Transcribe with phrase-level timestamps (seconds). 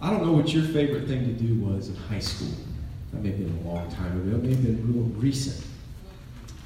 [0.00, 2.54] I don't know what your favorite thing to do was in high school.
[3.12, 5.64] That may have been a long time ago, maybe been real recent.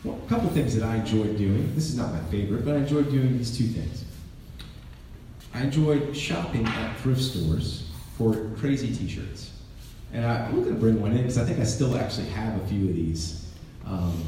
[0.05, 1.75] Well, a couple things that I enjoyed doing.
[1.75, 4.05] This is not my favorite, but I enjoyed doing these two things.
[5.55, 9.51] I enjoyed shopping at thrift stores for crazy t-shirts.
[10.13, 12.61] And I, am going to bring one in because I think I still actually have
[12.61, 13.49] a few of these.
[13.87, 14.23] Um,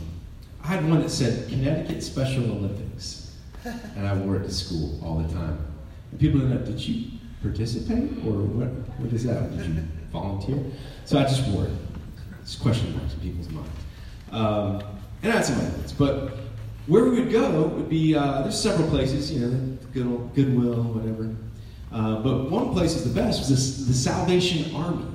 [0.62, 5.18] I had one that said Connecticut Special Olympics, and I wore it to school all
[5.18, 5.59] the time.
[6.11, 8.68] And people ended up, did you participate or what?
[8.98, 9.56] What is that?
[9.56, 10.59] Did you volunteer?
[11.05, 11.73] So I just wore it.
[12.41, 13.70] It's question marks in people's minds.
[14.32, 14.82] Um,
[15.23, 16.38] and I had some other But
[16.86, 20.83] where we would go would be uh, there's several places, you know, good old Goodwill,
[20.83, 21.34] whatever.
[21.92, 25.06] Uh, but one place is the best was the Salvation Army.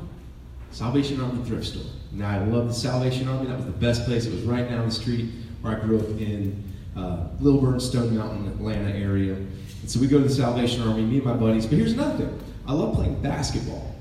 [0.72, 1.92] Salvation Army thrift store.
[2.12, 3.48] Now, I love the Salvation Army.
[3.48, 4.26] That was the best place.
[4.26, 5.30] It was right down the street
[5.62, 6.64] where I grew up in
[6.96, 9.36] uh, Lilburn, Stone Mountain, Atlanta area.
[9.82, 11.66] And so we go to the Salvation Army, me and my buddies.
[11.66, 13.96] But here's another thing I love playing basketball.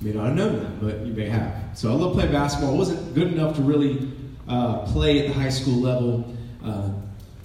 [0.00, 1.54] You may not have known that, but you may have.
[1.74, 2.74] So I love playing basketball.
[2.74, 4.12] I wasn't good enough to really
[4.48, 6.36] uh, play at the high school level.
[6.64, 6.90] Uh,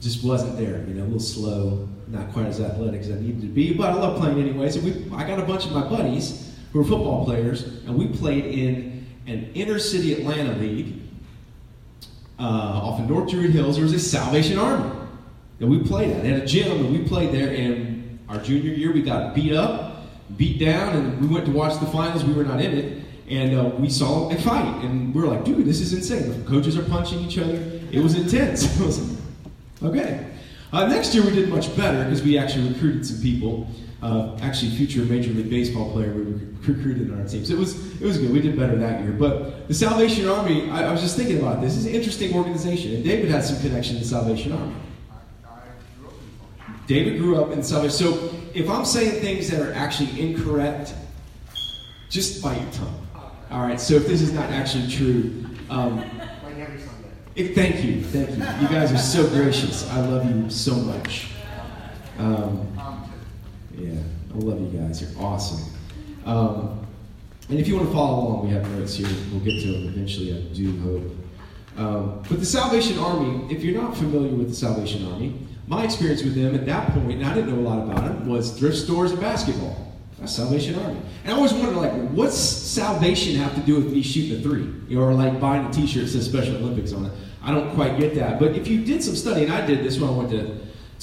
[0.01, 3.41] just wasn't there, you know, a little slow, not quite as athletic as I needed
[3.41, 4.69] to be, but I love playing anyway.
[4.69, 8.07] So we, I got a bunch of my buddies who are football players, and we
[8.07, 10.99] played in an inner city Atlanta league
[12.37, 13.75] uh, off of North Druid Hills.
[13.75, 15.02] There was a Salvation Army
[15.59, 16.23] that we played at.
[16.23, 17.49] They had a gym, and we played there.
[17.49, 20.05] And our junior year, we got beat up,
[20.37, 22.23] beat down, and we went to watch the finals.
[22.23, 23.03] We were not in it.
[23.29, 26.43] And uh, we saw a fight, and we were like, dude, this is insane.
[26.43, 27.55] The coaches are punching each other.
[27.91, 28.79] It was intense.
[29.83, 30.27] okay.
[30.71, 33.67] Uh, next year, we did much better because we actually recruited some people
[34.03, 36.23] uh, actually future Major League Baseball player we
[36.67, 37.45] recruited on our team.
[37.45, 38.31] So it was it was good.
[38.31, 39.13] We did better that year.
[39.13, 41.77] But the Salvation Army, I, I was just thinking about this.
[41.77, 44.75] It's an interesting organization, and David has some connection to Salvation Army.
[46.87, 47.97] David grew up in the Salvation.
[47.97, 50.93] So if I'm saying things that are actually incorrect,
[52.09, 53.07] just bite your tongue.
[53.49, 53.79] All right.
[53.79, 55.45] So if this is not actually true.
[55.69, 56.03] Um,
[57.35, 58.35] it, thank you, thank you.
[58.35, 59.89] You guys are so gracious.
[59.89, 61.29] I love you so much.
[62.19, 62.67] Um,
[63.75, 63.93] yeah,
[64.33, 65.01] I love you guys.
[65.01, 65.73] You're awesome.
[66.25, 66.85] Um,
[67.49, 69.07] and if you want to follow along, we have notes here.
[69.31, 71.11] We'll get to them eventually, I do hope.
[71.75, 75.35] Um, but the Salvation Army, if you're not familiar with the Salvation Army,
[75.67, 78.27] my experience with them at that point, and I didn't know a lot about them,
[78.27, 79.93] was thrift stores and basketball.
[80.19, 80.99] That's Salvation Army.
[81.23, 84.63] And I always wondered, like, what's salvation have to do with me shooting a three?
[84.87, 87.11] You know, or like buying a t-shirt that says Special Olympics on it.
[87.41, 88.39] I don't quite get that.
[88.39, 90.57] But if you did some study, and I did this when I went to,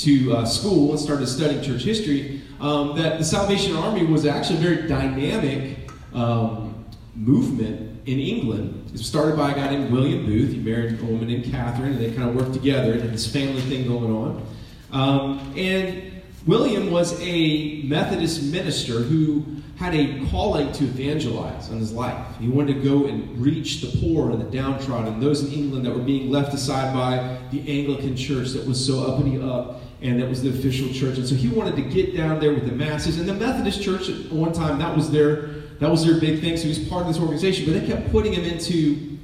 [0.04, 4.58] to uh, school and started studying church history, um, that the Salvation Army was actually
[4.58, 8.79] a very dynamic um, movement in England.
[8.90, 10.50] It was started by a guy named William Booth.
[10.50, 13.24] He married a woman named Catherine, and they kind of worked together and had this
[13.24, 14.46] family thing going on.
[14.90, 16.10] Um, and
[16.44, 22.36] William was a Methodist minister who had a calling to evangelize on his life.
[22.38, 25.94] He wanted to go and reach the poor and the downtrodden, those in England that
[25.94, 30.28] were being left aside by the Anglican church that was so uppity up and that
[30.28, 31.16] was the official church.
[31.16, 33.18] And so he wanted to get down there with the masses.
[33.18, 35.46] And the Methodist Church at one time that was their
[35.78, 36.58] that was their big thing.
[36.58, 39.18] So he was part of this organization, but they kept putting him into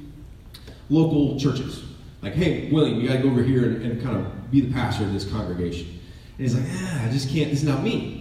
[0.89, 1.83] local churches.
[2.23, 4.73] Like, hey, William, you got to go over here and, and, kind of be the
[4.73, 5.87] pastor of this congregation.
[5.87, 7.51] And he's like, ah, I just can't.
[7.51, 8.16] This is not me.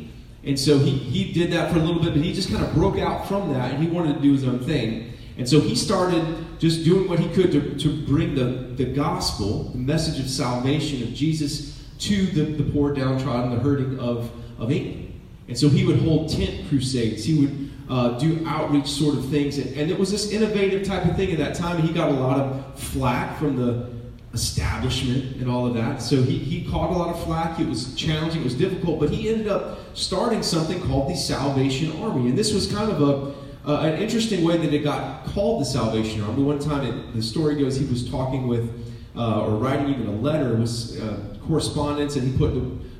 [0.47, 2.73] And so he he did that for a little bit, but he just kind of
[2.73, 5.13] broke out from that, and he wanted to do his own thing.
[5.39, 6.25] And so he started
[6.59, 11.03] just doing what he could to, to bring the, the gospel, the message of salvation
[11.03, 15.13] of Jesus to the, the poor, downtrodden, the hurting of, of England.
[15.49, 17.25] And so he would hold tent crusades.
[17.25, 19.59] He would uh, do outreach sort of things.
[19.59, 21.77] And, and, it was this innovative type of thing at that time.
[21.77, 23.91] And he got a lot of flack from the
[24.37, 26.03] establishment and all of that.
[26.03, 27.59] So he, he caught a lot of flack.
[27.59, 29.01] It was challenging, it was difficult.
[29.01, 32.29] But he ended up starting something called the Salvation Army.
[32.29, 35.65] And this was kind of a, uh, an interesting way that it got called the
[35.65, 36.43] Salvation Army.
[36.43, 38.71] One time, it, the story goes, he was talking with,
[39.17, 42.53] uh, or writing even a letter, was uh, correspondence, and he put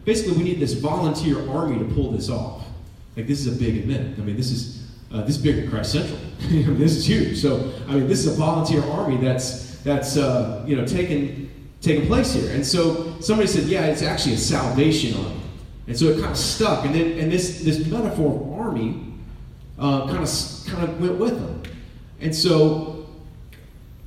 [0.07, 2.65] basically we need this volunteer army to pull this off.
[3.17, 4.19] Like this is a big event.
[4.19, 6.19] I mean, this is uh, this is bigger than Christ Central.
[6.77, 7.39] this is huge.
[7.39, 11.49] So I mean, this is a volunteer army that's that's uh, you know taking
[11.81, 12.51] taking place here.
[12.51, 15.41] And so somebody said, yeah, it's actually a salvation army.
[15.87, 16.85] And so it kind of stuck.
[16.85, 19.15] And then and this this metaphor of army
[19.79, 20.31] uh, kind of
[20.67, 21.63] kind of went with them.
[22.21, 23.07] And so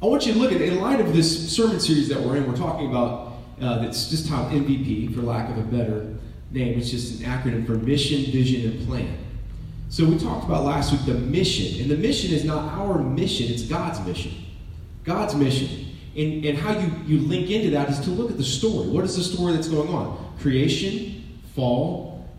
[0.02, 2.46] I want you to look at in light of this sermon series that we're in.
[2.46, 6.14] We're talking about uh, that's just how MVP, for lack of a better
[6.52, 9.18] name, it's just an acronym for mission, vision, and plan.
[9.90, 13.52] So we talked about last week the mission, and the mission is not our mission,
[13.52, 14.32] it's God's mission.
[15.10, 15.88] God's mission.
[16.16, 18.88] And, and how you, you link into that is to look at the story.
[18.88, 20.36] What is the story that's going on?
[20.40, 22.30] Creation, fall,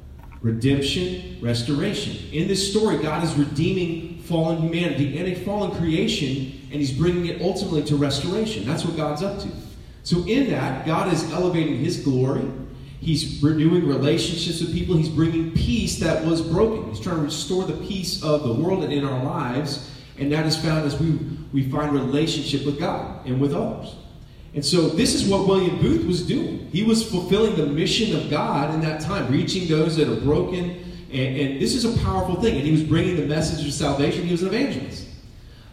[0.41, 2.17] redemption, restoration.
[2.33, 7.27] In this story, God is redeeming fallen humanity and a fallen creation, and He's bringing
[7.27, 8.65] it ultimately to restoration.
[8.65, 9.49] That's what God's up to.
[10.05, 12.49] So, in that, God is elevating His glory.
[13.01, 14.97] He's renewing relationships with people.
[14.97, 16.89] He's bringing peace that was broken.
[16.91, 19.91] He's trying to restore the peace of the world and in our lives.
[20.21, 21.19] And that is found as we,
[21.53, 23.97] we find relationship with God and with others.
[24.55, 26.69] And so this is what William Booth was doing.
[26.73, 30.71] He was fulfilling the mission of God in that time, reaching those that are broken.
[31.13, 32.57] And, and this is a powerful thing.
[32.57, 34.25] And he was bringing the message of salvation.
[34.25, 35.09] He was an evangelist.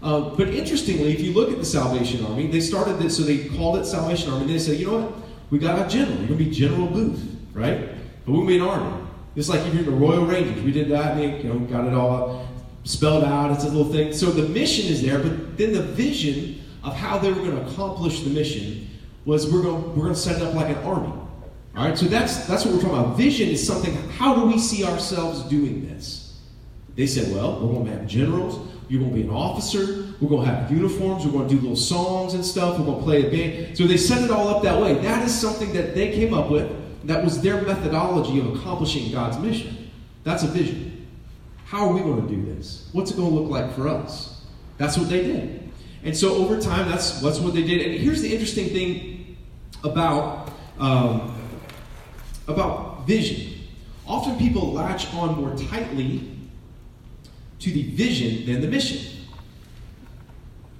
[0.02, 3.50] Uh, but interestingly, if you look at the Salvation Army, they started this, so they
[3.50, 4.46] called it Salvation Army.
[4.46, 5.14] And they said, you know what?
[5.50, 6.18] We got a general.
[6.20, 7.90] We're going to be General Booth, right?
[8.26, 9.08] But we're going to be an army.
[9.36, 10.64] It's like if you're in the Royal Rangers.
[10.64, 12.47] We did that, and you know, got it all
[12.88, 13.52] spelled out.
[13.52, 14.14] It's a little thing.
[14.14, 17.72] So the mission is there, but then the vision of how they were going to
[17.72, 18.90] accomplish the mission
[19.26, 21.14] was we're going we're going to set it up like an army.
[21.76, 23.18] All right, so that's that's what we're talking about.
[23.18, 23.94] Vision is something.
[24.12, 26.40] How do we see ourselves doing this?
[26.96, 28.68] They said, well, we're going to have generals.
[28.90, 30.14] You're going to be an officer.
[30.20, 31.26] We're going to have uniforms.
[31.26, 32.80] We're going to do little songs and stuff.
[32.80, 33.78] We're going to play a band.
[33.78, 34.96] So they set it all up that way.
[34.96, 36.72] That is something that they came up with.
[37.06, 39.92] That was their methodology of accomplishing God's mission.
[40.24, 40.97] That's a vision.
[41.68, 42.88] How are we going to do this?
[42.94, 44.42] What's it going to look like for us?
[44.78, 45.70] That's what they did.
[46.02, 47.86] And so over time, that's, that's what they did.
[47.86, 49.38] And here's the interesting thing
[49.84, 50.50] about,
[50.80, 51.36] um,
[52.48, 53.68] about vision.
[54.08, 56.32] Often people latch on more tightly
[57.60, 59.26] to the vision than the mission.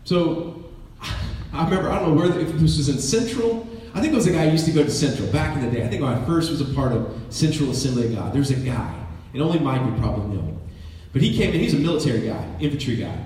[0.06, 0.64] So
[1.52, 3.68] I remember, I don't know where, if this was in Central.
[3.94, 5.72] I think it was a guy who used to go to Central back in the
[5.72, 5.84] day.
[5.84, 8.56] I think when I first was a part of Central Assembly of God, there's a
[8.56, 8.94] guy,
[9.34, 10.58] and only Mike would probably know him.
[11.14, 13.18] But he came in, he's a military guy, infantry guy.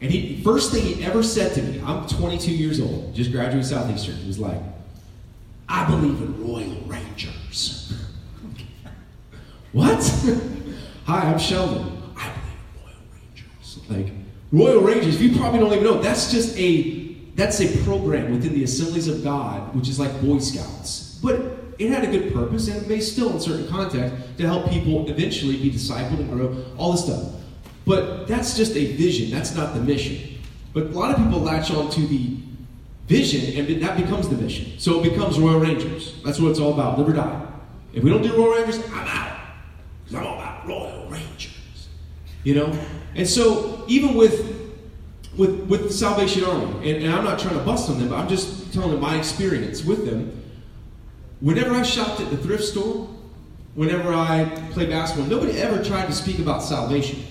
[0.00, 3.66] And he first thing he ever said to me, I'm 22 years old, just graduated
[3.66, 4.60] Southeastern, he was like,
[5.68, 7.94] I believe in Royal Rangers.
[9.72, 9.98] what?
[11.06, 12.02] Hi, I'm Sheldon.
[12.16, 13.80] I believe in Royal Rangers.
[13.88, 14.12] Like,
[14.50, 17.02] Royal Rangers, you probably don't even know, that's just a
[17.34, 21.18] that's a program within the Assemblies of God, which is like Boy Scouts.
[21.22, 24.70] But it had a good purpose and it may still in certain context to help
[24.70, 27.32] people eventually be discipled and grow, all this stuff.
[27.84, 30.38] But that's just a vision, that's not the mission.
[30.72, 32.36] But a lot of people latch on to the
[33.06, 34.78] vision and that becomes the mission.
[34.78, 36.22] So it becomes Royal Rangers.
[36.24, 37.46] That's what it's all about, live or die.
[37.92, 39.38] If we don't do Royal Rangers, I'm out.
[40.04, 41.88] Because I'm all about Royal Rangers.
[42.44, 42.78] You know?
[43.14, 44.62] And so even with
[45.36, 48.16] with, with the Salvation Army, and, and I'm not trying to bust on them, but
[48.16, 50.41] I'm just telling them my experience with them.
[51.42, 53.08] Whenever I shopped at the thrift store,
[53.74, 57.24] whenever I played basketball, nobody ever tried to speak about salvation.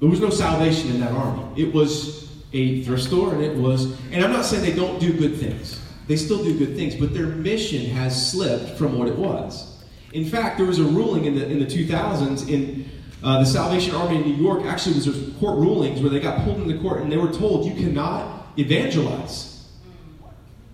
[0.00, 1.44] There was no salvation in that army.
[1.56, 5.12] It was a thrift store, and it was, and I'm not saying they don't do
[5.12, 5.80] good things.
[6.08, 9.80] They still do good things, but their mission has slipped from what it was.
[10.12, 12.90] In fact, there was a ruling in the in the 2000s in
[13.22, 14.64] uh, the Salvation Army in New York.
[14.64, 15.06] Actually, was
[15.38, 19.47] court rulings where they got pulled into court and they were told you cannot evangelize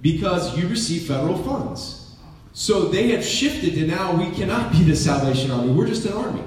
[0.04, 2.14] because you receive federal funds.
[2.52, 5.72] So they have shifted to now we cannot be the Salvation Army.
[5.72, 6.44] We're just an army.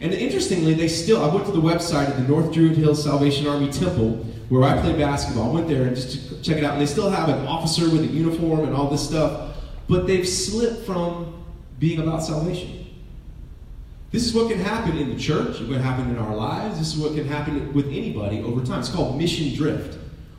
[0.00, 3.46] And interestingly, they still, I went to the website of the North Druid Hills Salvation
[3.46, 5.50] Army Temple where I play basketball.
[5.50, 6.72] I went there and just to check it out.
[6.72, 9.56] And they still have an officer with a uniform and all this stuff.
[9.88, 11.44] But they've slipped from
[11.78, 12.86] being about salvation.
[14.10, 16.78] This is what can happen in the church, it can happen in our lives.
[16.78, 18.80] This is what can happen with anybody over time.
[18.80, 19.96] It's called mission drift.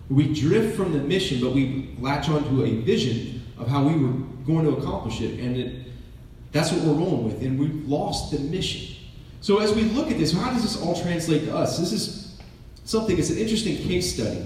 [0.09, 4.13] We drift from the mission, but we latch onto a vision of how we were
[4.45, 5.39] going to accomplish it.
[5.39, 5.87] And it,
[6.51, 7.41] that's what we're rolling with.
[7.41, 8.95] And we've lost the mission.
[9.41, 11.77] So as we look at this, how does this all translate to us?
[11.77, 12.39] This is
[12.85, 14.43] something, it's an interesting case study.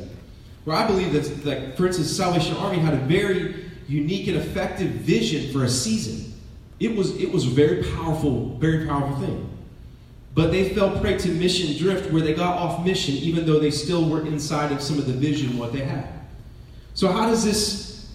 [0.66, 4.90] Where I believe that, that for instance, Salvation Army had a very unique and effective
[4.90, 6.34] vision for a season.
[6.80, 9.51] It was, it was a very powerful, very powerful thing.
[10.34, 13.72] But they fell prey to mission drift where they got off mission even though they
[13.72, 16.08] still were inside of some of the vision what they had.
[16.94, 18.10] So how does this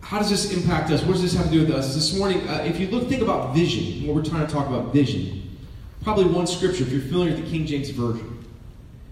[0.00, 1.02] how does this impact us?
[1.02, 1.94] What does this have to do with us?
[1.94, 4.06] This morning, uh, if you look, think about vision.
[4.06, 5.44] What we're trying to talk about vision
[6.04, 8.30] probably one scripture if you're familiar with the King James Version.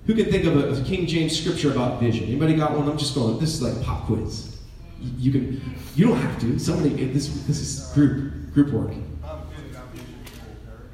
[0.07, 2.25] Who can think of a, a King James scripture about vision?
[2.25, 2.89] Anybody got one?
[2.89, 4.59] I'm just going, this is like pop quiz.
[5.01, 6.59] You, can, you don't have to.
[6.59, 8.93] Somebody, this, this is group, group work.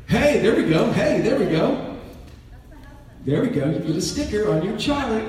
[0.08, 0.90] Hey, there we go.
[0.90, 1.94] Hey, there we go.
[3.26, 3.68] There we go.
[3.68, 5.22] You get a sticker on your chart.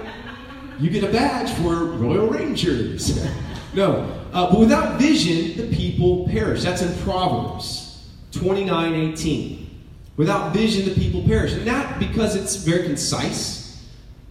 [0.80, 3.22] You get a badge for Royal Rangers.
[3.74, 6.64] no, uh, but without vision, the people perish.
[6.64, 9.84] That's in Proverbs 29 18.
[10.16, 11.52] Without vision, the people perish.
[11.52, 13.86] And not because it's very concise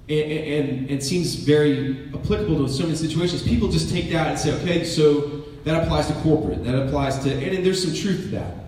[0.08, 3.42] and, and, and seems very applicable to so many situations.
[3.42, 6.64] People just take that and say, okay, so that applies to corporate.
[6.64, 8.67] That applies to, and, and there's some truth to that.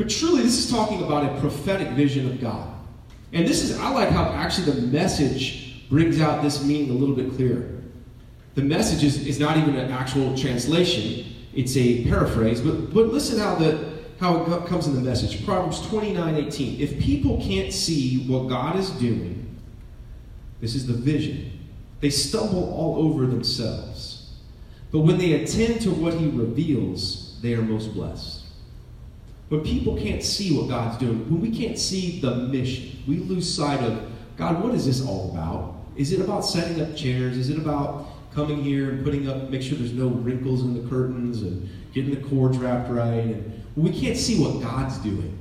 [0.00, 2.72] But truly, this is talking about a prophetic vision of God.
[3.34, 7.14] And this is, I like how actually the message brings out this meaning a little
[7.14, 7.82] bit clearer.
[8.54, 12.62] The message is, is not even an actual translation, it's a paraphrase.
[12.62, 16.80] But, but listen how, the, how it comes in the message Proverbs 29 18.
[16.80, 19.54] If people can't see what God is doing,
[20.62, 21.68] this is the vision,
[22.00, 24.32] they stumble all over themselves.
[24.92, 28.39] But when they attend to what He reveals, they are most blessed.
[29.50, 33.52] When people can't see what God's doing, when we can't see the mission, we lose
[33.52, 35.74] sight of God, what is this all about?
[35.96, 37.36] Is it about setting up chairs?
[37.36, 40.88] Is it about coming here and putting up, make sure there's no wrinkles in the
[40.88, 43.24] curtains and getting the cords wrapped right?
[43.24, 45.36] And when we can't see what God's doing,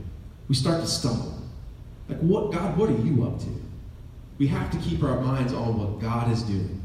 [0.48, 1.40] we start to stumble.
[2.10, 3.62] Like, what, God, what are you up to?
[4.40, 6.82] We have to keep our minds on what God is doing.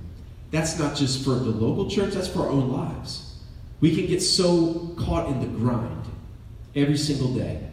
[0.51, 3.39] That's not just for the local church, that's for our own lives.
[3.81, 6.04] We can get so caught in the grind
[6.77, 7.69] every single day.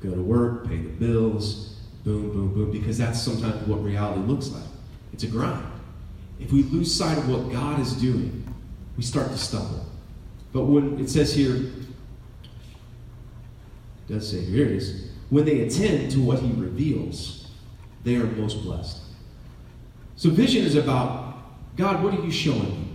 [0.00, 4.48] Go to work, pay the bills, boom, boom, boom, because that's sometimes what reality looks
[4.50, 4.64] like.
[5.12, 5.64] It's a grind.
[6.40, 8.44] If we lose sight of what God is doing,
[8.96, 9.86] we start to stumble.
[10.52, 11.72] But when it says here, it
[14.08, 17.48] does say here it is, when they attend to what he reveals,
[18.04, 18.98] they are most blessed.
[20.16, 21.36] So vision is about
[21.76, 22.88] God, what are you showing me?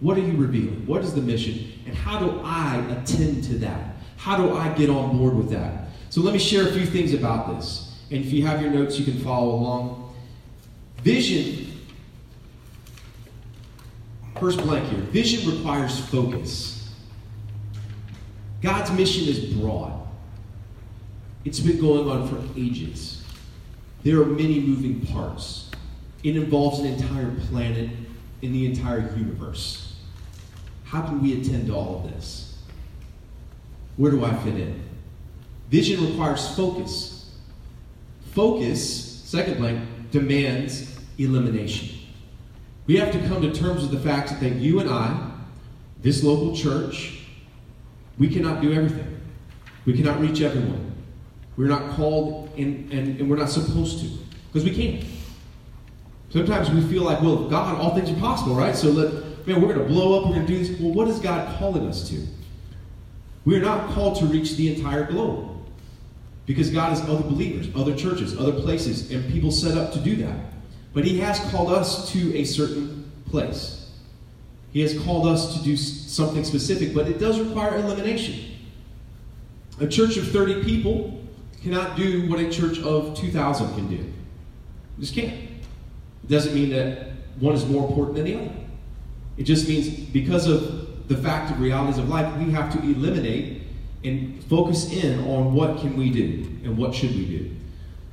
[0.00, 0.86] What are you revealing?
[0.86, 1.72] What is the mission?
[1.86, 3.91] And how do I attend to that?
[4.22, 5.88] How do I get on board with that?
[6.08, 7.92] So let me share a few things about this.
[8.12, 10.14] And if you have your notes, you can follow along.
[10.98, 11.76] Vision,
[14.38, 15.00] first blank here.
[15.00, 16.94] Vision requires focus.
[18.62, 19.92] God's mission is broad,
[21.44, 23.24] it's been going on for ages.
[24.04, 25.68] There are many moving parts.
[26.22, 27.90] It involves an entire planet
[28.40, 29.96] in the entire universe.
[30.84, 32.51] How can we attend to all of this?
[33.96, 34.82] Where do I fit in?
[35.70, 37.34] Vision requires focus.
[38.32, 41.98] Focus, second blank, demands elimination.
[42.86, 45.30] We have to come to terms with the fact that you and I,
[46.00, 47.20] this local church,
[48.18, 49.20] we cannot do everything.
[49.84, 50.92] We cannot reach everyone.
[51.56, 54.06] We're not called and, and, and we're not supposed to
[54.46, 55.04] because we can't.
[56.30, 58.74] Sometimes we feel like, well, God, all things are possible, right?
[58.74, 60.80] So let, man, we're going to blow up, we're going to do this.
[60.80, 62.26] Well, what is God calling us to?
[63.44, 65.48] We are not called to reach the entire globe
[66.46, 70.16] because God has other believers, other churches, other places, and people set up to do
[70.16, 70.36] that.
[70.92, 73.90] But He has called us to a certain place.
[74.72, 78.56] He has called us to do something specific, but it does require elimination.
[79.80, 81.22] A church of 30 people
[81.62, 84.12] cannot do what a church of 2,000 can do.
[84.98, 85.32] just can't.
[85.32, 88.52] It doesn't mean that one is more important than the other.
[89.36, 93.62] It just means because of the fact of realities of life, we have to eliminate
[94.04, 97.56] and focus in on what can we do and what should we do.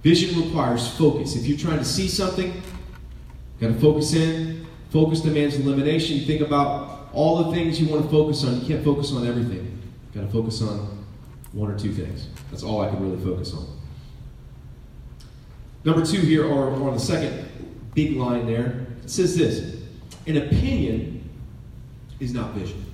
[0.03, 1.35] Vision requires focus.
[1.35, 2.61] If you're trying to see something,
[3.59, 4.65] got to focus in.
[4.91, 6.25] Focus demands elimination.
[6.25, 8.61] Think about all the things you want to focus on.
[8.61, 9.81] You can't focus on everything.
[10.13, 11.05] Got to focus on
[11.51, 12.27] one or two things.
[12.49, 13.67] That's all I can really focus on.
[15.83, 17.47] Number two here, or on the second
[17.93, 19.81] big line there, it says this
[20.27, 21.18] An opinion
[22.19, 22.85] is not vision.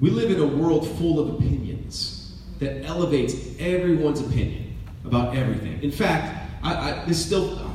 [0.00, 5.82] We live in a world full of opinions that elevates everyone's opinion about everything.
[5.82, 7.70] In fact, I, I this still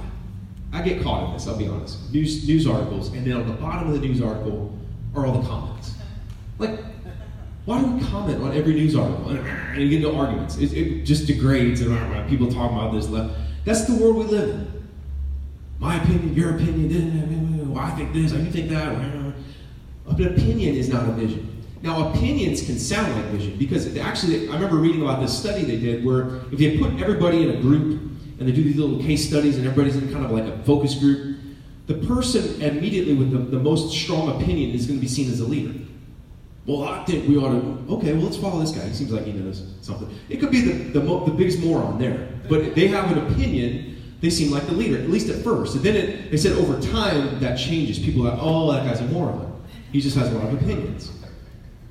[0.74, 1.48] I get caught in this.
[1.48, 2.12] I'll be honest.
[2.14, 4.74] News news articles, and then on the bottom of the news article
[5.16, 5.94] are all the comments.
[6.60, 6.80] Like,
[7.66, 9.30] why do we comment on every news article?
[9.30, 10.58] And you get into arguments.
[10.58, 13.08] It, it just degrades, and people talk about this.
[13.08, 13.38] left.
[13.66, 14.88] That's the world we live in.
[15.80, 17.78] My opinion, your opinion.
[17.78, 18.32] I think this.
[18.32, 19.27] You think that.
[20.08, 21.54] But opinion is not a vision.
[21.84, 25.78] Now, opinions can sound like vision because actually, I remember reading about this study they
[25.78, 28.02] did where if you put everybody in a group
[28.40, 30.96] and they do these little case studies and everybody's in kind of like a focus
[30.96, 31.38] group,
[31.86, 35.40] the person immediately with the, the most strong opinion is going to be seen as
[35.40, 35.80] a leader.
[36.66, 38.86] Well, I think we ought to, okay, well, let's follow this guy.
[38.88, 40.10] He seems like he knows something.
[40.28, 44.30] It could be the, the, the biggest moron there, but they have an opinion they
[44.30, 45.76] seem like the leader, at least at first.
[45.76, 48.00] And then it, they said over time that changes.
[48.00, 49.47] People are like, oh, that guy's a moron.
[49.92, 51.12] He just has a lot of opinions.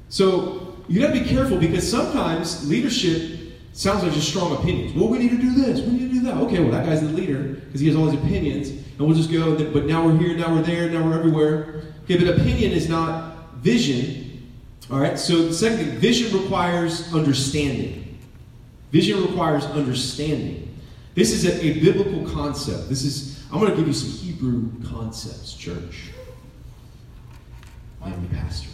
[0.08, 3.40] So you got to be careful because sometimes leadership
[3.72, 4.94] sounds like just strong opinions.
[4.94, 6.36] Well, we need to do this, we need to do that.
[6.38, 9.30] Okay, well, that guy's the leader because he has all these opinions, and we'll just
[9.30, 11.82] go, but now we're here, now we're there, now we're everywhere.
[12.04, 14.52] Okay, but opinion is not vision.
[14.90, 18.18] All right, so the second thing, vision requires understanding.
[18.92, 20.74] Vision requires understanding.
[21.14, 22.88] This is a, a biblical concept.
[22.88, 26.10] This is, I'm going to give you some Hebrew concepts, church.
[28.06, 28.68] I'm the pastor.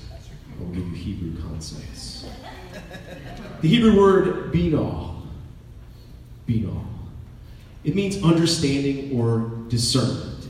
[0.60, 2.26] I'll give you Hebrew concepts.
[3.60, 5.22] The Hebrew word binah,
[6.46, 6.84] binah,
[7.84, 10.48] it means understanding or discernment.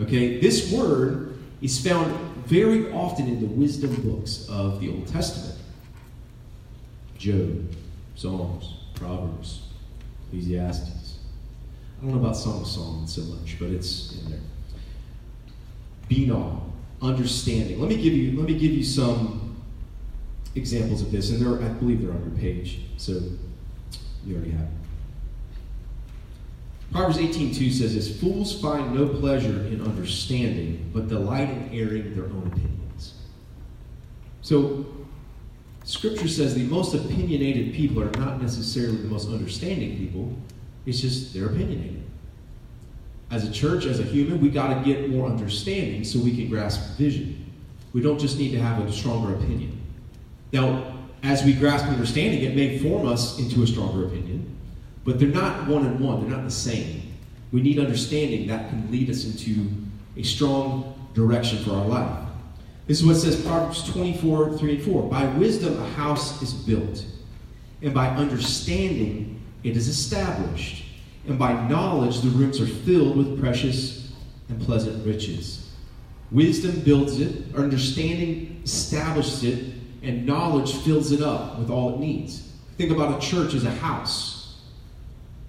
[0.00, 2.12] Okay, this word is found
[2.46, 5.58] very often in the wisdom books of the Old Testament.
[7.18, 7.74] Job,
[8.14, 9.62] Psalms, Proverbs,
[10.28, 11.18] Ecclesiastes.
[11.98, 14.40] I don't know about Song of Solomon so much, but it's in there.
[16.08, 16.60] Binah,
[17.02, 17.80] understanding.
[17.80, 19.56] Let me give you let me give you some
[20.54, 23.20] examples of this, and they're I believe they're on your page, so
[24.24, 24.68] you already have.
[26.92, 32.24] Proverbs 18:2 says this, fools find no pleasure in understanding, but delight in airing their
[32.24, 33.14] own opinions.
[34.40, 34.86] So
[35.84, 40.34] Scripture says the most opinionated people are not necessarily the most understanding people.
[40.86, 42.02] It's just they're opinionated.
[43.30, 46.48] As a church, as a human, we got to get more understanding so we can
[46.48, 47.52] grasp vision.
[47.92, 49.80] We don't just need to have a stronger opinion.
[50.52, 54.56] Now, as we grasp understanding, it may form us into a stronger opinion,
[55.04, 57.14] but they're not one and one, they're not the same.
[57.52, 59.68] We need understanding that can lead us into
[60.16, 62.28] a strong direction for our life.
[62.86, 65.02] This is what says Proverbs 24, 3 and 4.
[65.10, 67.04] By wisdom a house is built,
[67.82, 70.84] and by understanding it is established,
[71.28, 74.12] and by knowledge the rooms are filled with precious
[74.48, 75.70] and pleasant riches.
[76.30, 82.52] Wisdom builds it, understanding establishes it, and knowledge fills it up with all it needs.
[82.76, 84.56] Think about a church as a house.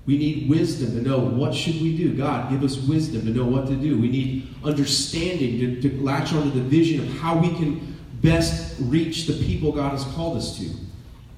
[0.06, 2.14] We need wisdom to know what should we do.
[2.14, 4.00] God, give us wisdom to know what to do.
[4.00, 9.28] We need understanding to, to latch onto the vision of how we can best reach
[9.28, 10.70] the people God has called us to.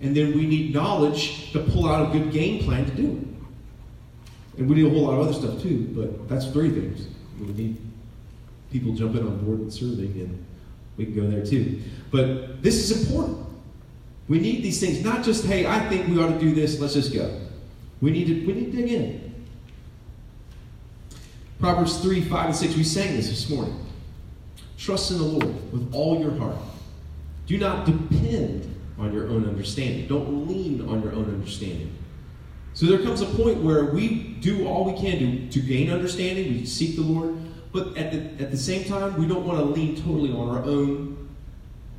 [0.02, 3.29] And then we need knowledge to pull out a good game plan to do it.
[4.60, 7.08] And we need a whole lot of other stuff too, but that's three things.
[7.40, 7.78] We need
[8.72, 10.46] people jumping on board and serving, and
[10.98, 11.82] we can go there too.
[12.12, 13.48] But this is important.
[14.28, 16.94] We need these things, not just, hey, I think we ought to do this, let's
[16.94, 17.40] just go.
[18.02, 19.46] We need to, we need to dig in.
[21.62, 22.76] Proverbs 3, 5, and 6.
[22.76, 23.80] We sang this this morning.
[24.78, 26.56] Trust in the Lord with all your heart.
[27.48, 30.08] Do not depend on your own understanding.
[30.08, 31.96] Don't lean on your own understanding.
[32.80, 36.54] So there comes a point where we do all we can do to gain understanding.
[36.54, 37.36] We seek the Lord.
[37.74, 40.64] But at the, at the same time, we don't want to lean totally on our
[40.64, 41.28] own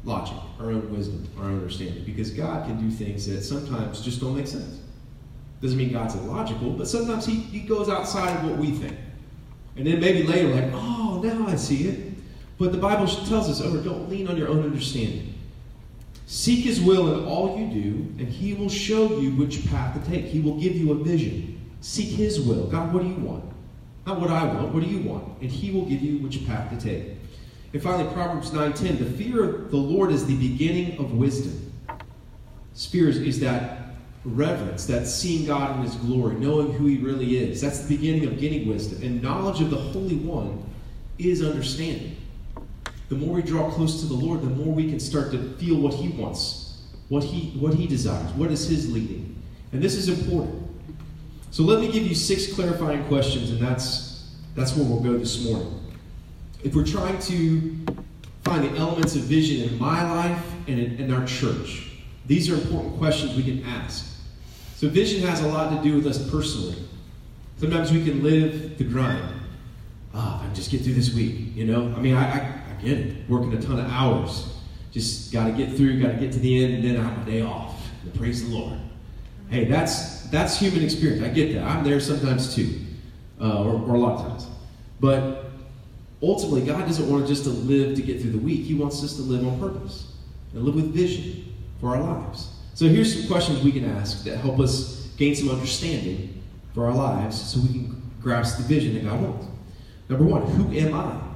[0.05, 2.03] logic, our own wisdom, our own understanding.
[2.05, 4.81] Because God can do things that sometimes just don't make sense.
[5.61, 8.97] Doesn't mean God's illogical, but sometimes he, he goes outside of what we think.
[9.77, 12.15] And then maybe later, like, oh, now I see it.
[12.57, 15.30] But the Bible tells us, oh, don't lean on your own understanding.
[16.31, 17.91] Seek his will in all you do,
[18.23, 20.27] and he will show you which path to take.
[20.27, 21.61] He will give you a vision.
[21.81, 22.69] Seek his will.
[22.69, 23.43] God, what do you want?
[24.07, 25.25] Not what I want, what do you want?
[25.41, 27.17] And he will give you which path to take.
[27.73, 31.73] And finally, Proverbs 9.10, the fear of the Lord is the beginning of wisdom.
[32.77, 37.61] Fear is that reverence, that seeing God in His glory, knowing who He really is.
[37.61, 39.03] That's the beginning of getting wisdom.
[39.03, 40.65] And knowledge of the Holy One
[41.19, 42.19] is understanding.
[43.11, 45.77] The more we draw close to the Lord, the more we can start to feel
[45.77, 49.37] what He wants, what He, what he desires, what is His leading.
[49.73, 50.63] And this is important.
[51.51, 55.45] So let me give you six clarifying questions, and that's, that's where we'll go this
[55.45, 55.81] morning.
[56.63, 57.77] If we're trying to
[58.45, 61.91] find the elements of vision in my life and in, in our church,
[62.27, 64.07] these are important questions we can ask.
[64.77, 66.77] So vision has a lot to do with us personally.
[67.59, 69.35] Sometimes we can live the grind.
[70.15, 71.93] Ah, oh, if I just get through this week, you know?
[71.97, 73.29] I mean, I, I get it.
[73.29, 74.57] Working a ton of hours.
[74.93, 77.27] Just got to get through, got to get to the end, and then I have
[77.27, 77.81] a day off.
[78.17, 78.79] Praise the Lord.
[79.49, 81.23] Hey, that's that's human experience.
[81.23, 81.65] I get that.
[81.65, 82.81] I'm there sometimes too,
[83.41, 84.47] uh, or, or a lot of times.
[85.01, 85.51] But
[86.23, 88.65] ultimately, God doesn't want us just to live to get through the week.
[88.65, 90.13] He wants us to live on purpose
[90.53, 92.49] and live with vision for our lives.
[92.75, 96.43] So here's some questions we can ask that help us gain some understanding
[96.75, 99.47] for our lives so we can grasp the vision that God wants.
[100.09, 101.30] Number one, who am I?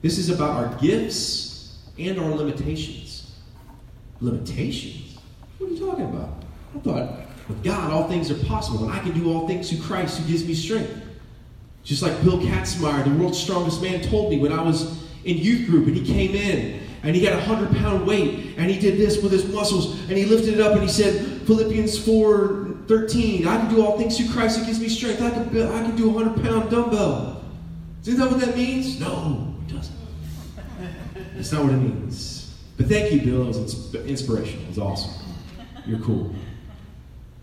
[0.00, 3.32] This is about our gifts and our limitations.
[4.20, 5.18] Limitations?
[5.58, 6.44] What are you talking about?
[6.74, 9.82] I thought, with God, all things are possible, and I can do all things through
[9.82, 10.94] Christ who gives me strength.
[11.82, 15.68] Just like Bill Kazmaier, the world's strongest man, told me when I was in youth
[15.68, 18.98] group and he came in and he had a hundred pound weight and he did
[18.98, 23.46] this with his muscles and he lifted it up and he said philippians 4 13
[23.46, 25.96] i can do all things through christ who gives me strength i can, I can
[25.96, 27.44] do a hundred pound dumbbell
[28.04, 29.47] is that what that means no
[31.38, 32.58] that's not what it means.
[32.76, 33.42] But thank you bill.
[33.42, 34.64] It was inspirational.
[34.64, 35.12] It was awesome.
[35.86, 36.34] You're cool.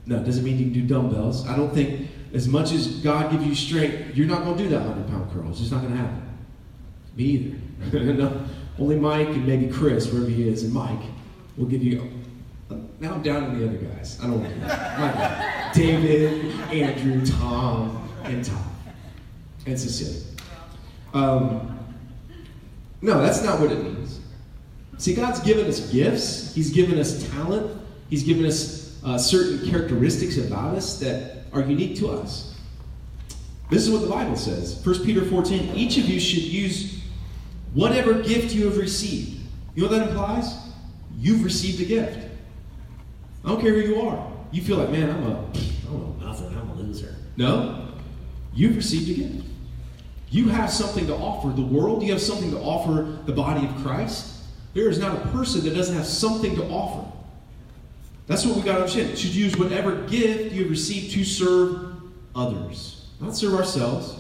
[0.06, 1.48] No it doesn't mean you can do dumbbells.
[1.48, 4.70] I don't think as much as god gives you strength you're not going to do
[4.70, 6.22] that 100 pound curl it's just not going to happen.
[7.16, 8.14] Me either.
[8.14, 8.46] No.
[8.78, 11.00] Only Mike and maybe Chris, wherever he is, and Mike
[11.56, 12.12] will give you
[13.00, 14.20] Now I'm down to the other guys.
[14.22, 15.80] I don't want to.
[15.80, 18.76] David, Andrew, Tom, and Tom,
[19.66, 20.22] and Cecilia.
[21.14, 21.75] Um,
[23.06, 24.20] no, that's not what it means.
[24.98, 26.56] See, God's given us gifts.
[26.56, 27.80] He's given us talent.
[28.10, 32.56] He's given us uh, certain characteristics about us that are unique to us.
[33.70, 34.84] This is what the Bible says.
[34.84, 37.00] 1 Peter 4.10, each of you should use
[37.74, 39.40] whatever gift you have received.
[39.76, 40.56] You know what that implies?
[41.18, 42.28] You've received a gift.
[43.44, 44.32] I don't care who you are.
[44.52, 47.16] You feel like, man, I'm a, I don't know nothing, I'm a loser.
[47.38, 47.88] No,
[48.54, 49.50] you've received a gift.
[50.36, 52.04] You have something to offer the world.
[52.04, 54.44] You have something to offer the body of Christ.
[54.74, 57.10] There is not a person that doesn't have something to offer.
[58.28, 59.12] That's what we got to understand.
[59.12, 61.94] We should use whatever gift you have received to serve
[62.36, 64.18] others, not serve ourselves,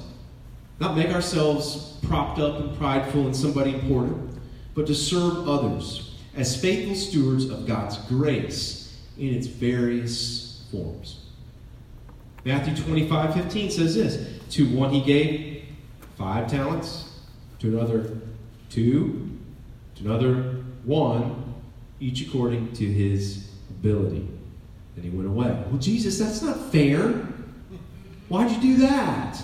[0.80, 4.40] not make ourselves propped up and prideful and somebody important,
[4.74, 11.26] but to serve others as faithful stewards of God's grace in its various forms.
[12.46, 15.55] Matthew 25 15 says this To one he gave
[16.18, 17.12] five talents,
[17.60, 18.18] to another
[18.70, 19.30] two,
[19.96, 21.54] to another one,
[22.00, 24.28] each according to his ability.
[24.96, 25.50] Then he went away.
[25.70, 27.28] Well, Jesus, that's not fair.
[28.30, 29.42] Why'd you do that?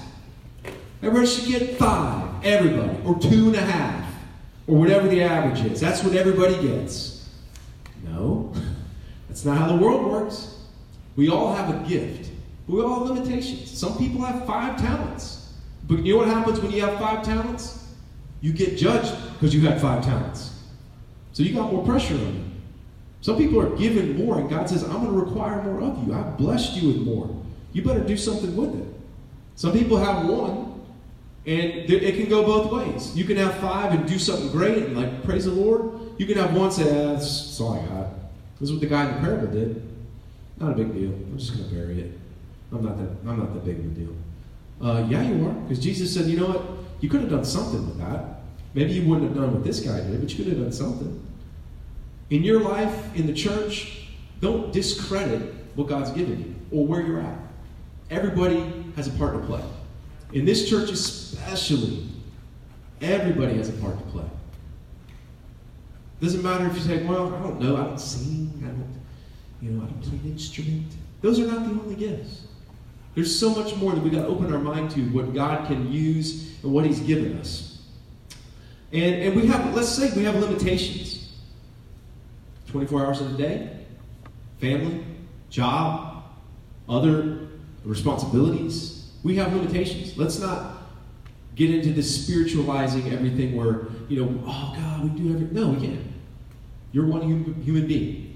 [1.01, 4.13] Everybody should get five, everybody, or two and a half,
[4.67, 5.79] or whatever the average is.
[5.79, 7.29] That's what everybody gets.
[8.03, 8.53] No.
[9.27, 10.59] That's not how the world works.
[11.15, 12.29] We all have a gift,
[12.67, 13.77] but we all have limitations.
[13.77, 15.40] Some people have five talents.
[15.91, 17.85] But you know what happens when you have five talents?
[18.39, 20.57] You get judged because you had five talents.
[21.33, 22.45] So you got more pressure on you.
[23.19, 26.13] Some people are given more, and God says, I'm going to require more of you.
[26.13, 27.29] I've blessed you with more.
[27.73, 28.87] You better do something with it.
[29.55, 30.81] Some people have one,
[31.45, 33.13] and it can go both ways.
[33.13, 35.99] You can have five and do something great and like praise the Lord.
[36.17, 38.07] You can have one say, ah, that's all I got.
[38.61, 39.83] This is what the guy in the parable did.
[40.57, 41.09] Not a big deal.
[41.09, 42.17] I'm just going to bury it.
[42.71, 43.29] I'm not that.
[43.29, 44.15] I'm not that big of a deal.
[44.81, 46.61] Uh, yeah, you are, because Jesus said, you know what?
[47.01, 48.41] You could have done something with that.
[48.73, 51.27] Maybe you wouldn't have done what this guy did, but you could have done something.
[52.29, 54.07] In your life, in the church,
[54.39, 57.37] don't discredit what God's given you or where you're at.
[58.09, 59.63] Everybody has a part to play.
[60.33, 62.07] In this church, especially,
[63.01, 64.25] everybody has a part to play.
[66.21, 69.01] Doesn't matter if you say, well, I don't know, I don't sing, I don't,
[69.61, 70.91] you know, I don't play an instrument.
[71.21, 72.43] Those are not the only gifts.
[73.15, 75.91] There's so much more that we've got to open our mind to what God can
[75.91, 77.81] use and what He's given us.
[78.93, 81.21] And, and we have, let's say we have limitations
[82.67, 83.85] 24 hours in a day,
[84.59, 85.03] family,
[85.49, 86.23] job,
[86.87, 87.47] other
[87.83, 89.11] responsibilities.
[89.23, 90.17] We have limitations.
[90.17, 90.77] Let's not
[91.55, 95.53] get into this spiritualizing everything where, you know, oh God, we do everything.
[95.53, 96.01] No, we can't.
[96.93, 97.21] You're one
[97.63, 98.30] human being.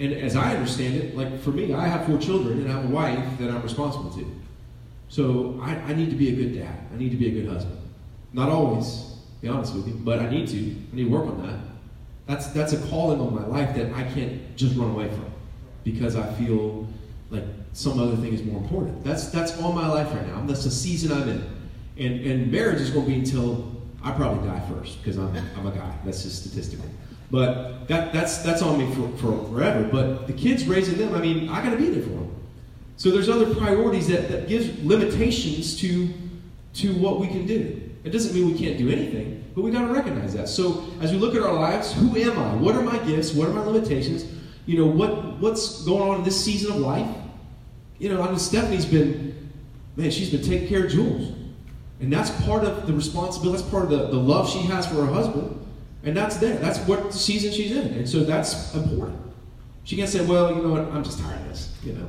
[0.00, 2.86] And as I understand it, like for me, I have four children and I have
[2.86, 4.40] a wife that I'm responsible to.
[5.08, 6.74] So I, I need to be a good dad.
[6.92, 7.78] I need to be a good husband.
[8.32, 10.56] Not always, be honest with you, but I need to.
[10.56, 11.58] I need to work on that.
[12.26, 15.26] That's that's a calling on my life that I can't just run away from
[15.84, 16.86] because I feel
[17.30, 19.04] like some other thing is more important.
[19.04, 20.40] That's that's all my life right now.
[20.46, 21.44] That's the season I'm in.
[21.98, 23.70] And and marriage is going to be until
[24.02, 25.92] I probably die first because I'm I'm a guy.
[26.04, 26.86] That's just statistical.
[27.30, 29.88] But that, that's, that's on me for, for forever.
[29.90, 32.34] But the kids raising them, I mean, I got to be there for them.
[32.96, 36.08] So there's other priorities that, that gives limitations to,
[36.74, 37.90] to what we can do.
[38.04, 40.48] It doesn't mean we can't do anything, but we got to recognize that.
[40.48, 42.54] So as we look at our lives, who am I?
[42.56, 43.32] What are my gifts?
[43.32, 44.24] What are my limitations?
[44.66, 47.08] You know, what, what's going on in this season of life?
[47.98, 49.50] You know, I mean, Stephanie's been,
[49.96, 51.34] man, she's been taking care of Jules.
[52.00, 55.04] And that's part of the responsibility, that's part of the, the love she has for
[55.04, 55.59] her husband.
[56.02, 56.56] And that's there.
[56.56, 57.88] That's what season she's in.
[57.94, 59.20] And so that's important.
[59.84, 61.74] She can't say, well, you know what, I'm just tired of this.
[61.82, 62.06] You know,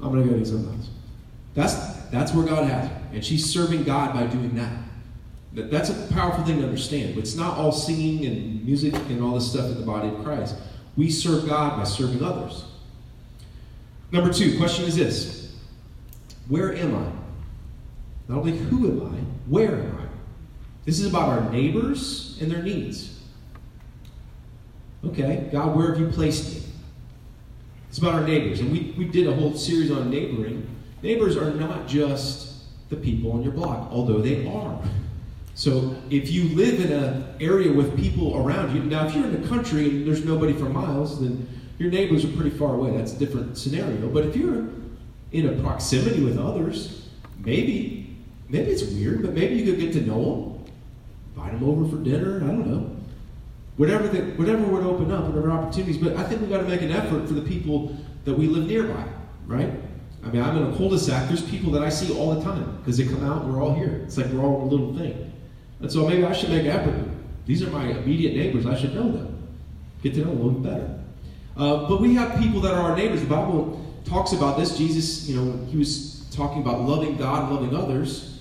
[0.00, 0.88] I'm going to go do something else.
[1.54, 3.00] That's, that's where God has her.
[3.12, 4.72] And she's serving God by doing that.
[5.70, 7.16] That's a powerful thing to understand.
[7.16, 10.56] It's not all singing and music and all this stuff in the body of Christ.
[10.96, 12.64] We serve God by serving others.
[14.10, 15.54] Number two, question is this
[16.48, 17.10] Where am I?
[18.28, 20.04] Not only who am I, where am I?
[20.84, 23.13] This is about our neighbors and their needs.
[25.08, 26.62] Okay, God, where have you placed me?
[27.88, 28.60] It's about our neighbors.
[28.60, 30.66] And we, we did a whole series on neighboring.
[31.02, 34.82] Neighbors are not just the people on your block, although they are.
[35.54, 39.40] So if you live in an area with people around you, now if you're in
[39.40, 41.46] the country and there's nobody for miles, then
[41.78, 42.96] your neighbors are pretty far away.
[42.96, 44.08] That's a different scenario.
[44.08, 44.68] But if you're
[45.32, 48.16] in a proximity with others, maybe,
[48.48, 50.64] maybe it's weird, but maybe you could get to know them,
[51.36, 52.36] invite them over for dinner.
[52.36, 52.93] I don't know.
[53.76, 55.98] Whatever that, whatever would open up, whatever opportunities.
[55.98, 58.66] But I think we got to make an effort for the people that we live
[58.66, 59.04] nearby,
[59.46, 59.72] right?
[60.22, 61.28] I mean, I'm in a cul-de-sac.
[61.28, 64.00] There's people that I see all the time because they come out we're all here.
[64.04, 65.32] It's like we're all a little thing.
[65.80, 66.94] And so maybe I should make an effort.
[67.46, 68.64] These are my immediate neighbors.
[68.64, 69.48] I should know them.
[70.02, 71.00] Get to know them a little better.
[71.56, 73.20] Uh, but we have people that are our neighbors.
[73.20, 74.78] The Bible talks about this.
[74.78, 78.40] Jesus, you know, he was talking about loving God and loving others.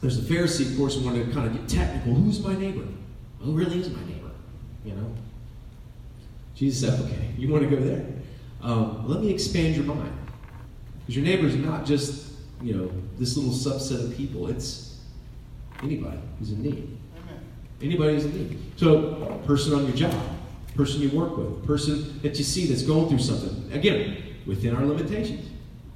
[0.00, 2.14] There's a Pharisee, of course, who wanted to kind of get technical.
[2.14, 2.84] Who's my neighbor?
[3.40, 4.23] Who really is my neighbor?
[4.84, 5.14] You know?
[6.54, 8.06] Jesus said, okay, you want to go there?
[8.62, 10.12] Um, let me expand your mind.
[11.00, 14.48] Because your neighbor is not just, you know, this little subset of people.
[14.48, 15.00] It's
[15.82, 16.96] anybody who's in need.
[17.22, 17.44] Amen.
[17.82, 18.58] Anybody who's in need.
[18.76, 20.14] So, person on your job,
[20.76, 23.72] person you work with, person that you see that's going through something.
[23.72, 25.50] Again, within our limitations.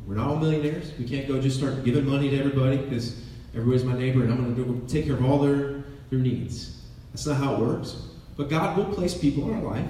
[0.06, 0.92] We're not all millionaires.
[0.98, 3.20] We can't go just start giving money to everybody because
[3.54, 6.80] everybody's my neighbor and I'm going to take care of all their, their needs.
[7.12, 8.07] That's not how it works.
[8.38, 9.84] But God will place people in our life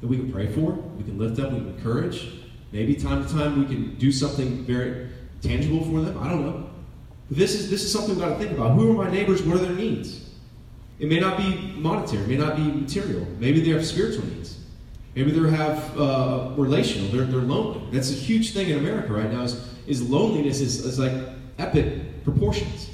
[0.00, 2.28] that we can pray for, we can lift up, we can encourage.
[2.72, 5.10] Maybe time to time we can do something very
[5.42, 6.18] tangible for them.
[6.18, 6.70] I don't know.
[7.28, 8.72] But this is this is something we've got to think about.
[8.72, 9.42] Who are my neighbors?
[9.42, 10.30] What are their needs?
[10.98, 13.26] It may not be monetary, it may not be material.
[13.38, 14.58] Maybe they have spiritual needs.
[15.14, 17.10] Maybe they have uh, relational.
[17.10, 17.82] They're, they're lonely.
[17.90, 19.42] That's a huge thing in America right now.
[19.42, 21.12] Is, is loneliness is, is like
[21.58, 22.90] epic proportions.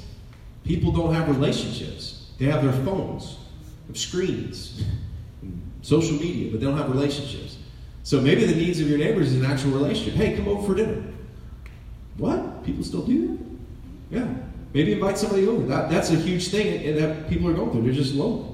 [0.63, 2.31] People don't have relationships.
[2.39, 3.37] They have their phones,
[3.87, 4.83] have screens,
[5.81, 7.57] social media, but they don't have relationships.
[8.03, 10.13] So maybe the needs of your neighbors is an actual relationship.
[10.13, 11.03] Hey, come over for dinner.
[12.17, 12.63] What?
[12.63, 14.17] People still do that?
[14.19, 14.33] Yeah.
[14.73, 15.65] Maybe invite somebody over.
[15.65, 17.83] That, that's a huge thing that people are going through.
[17.83, 18.49] They're just lonely.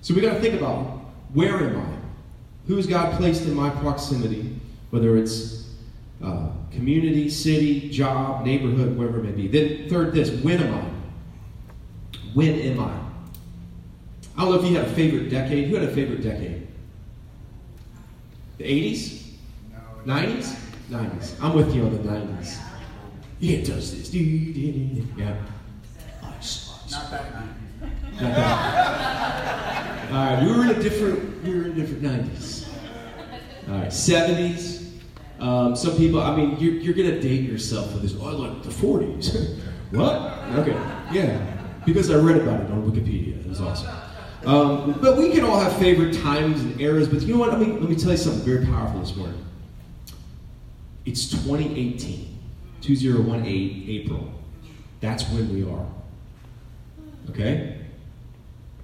[0.00, 1.00] So we got to think about
[1.32, 1.96] where am I?
[2.66, 4.60] Who's God placed in my proximity?
[4.90, 5.70] Whether it's
[6.22, 9.48] uh, community, city, job, neighborhood, wherever it may be.
[9.48, 12.18] Then third, this: when am I?
[12.34, 13.09] When am I?
[14.36, 15.68] I don't know if you had a favorite decade.
[15.68, 16.66] Who had a favorite decade?
[18.58, 19.22] The 80s?
[20.04, 20.56] 90s?
[20.90, 21.42] 90s.
[21.42, 22.58] I'm with you on the 90s.
[23.38, 24.12] Yeah, it does this.
[24.14, 25.36] Yeah.
[26.90, 28.20] Not that 90s.
[28.20, 30.10] Not that.
[30.10, 32.68] All right, we were in a different, we were in different 90s.
[33.68, 34.80] All right, 70s.
[35.38, 38.32] Um, some people, I mean, you're, you're going to date yourself with this, oh, I
[38.32, 39.58] like the 40s.
[39.92, 40.16] what?
[40.58, 40.76] Okay,
[41.12, 41.56] yeah.
[41.86, 43.40] Because I read about it on Wikipedia.
[43.40, 43.88] It was awesome.
[44.46, 47.08] Um, but we can all have favorite times and eras.
[47.08, 47.50] But you know what?
[47.50, 49.44] Let me, let me tell you something very powerful this morning.
[51.04, 52.38] It's 2018,
[52.80, 54.32] 2018 April.
[55.00, 55.86] That's when we are.
[57.30, 57.78] Okay?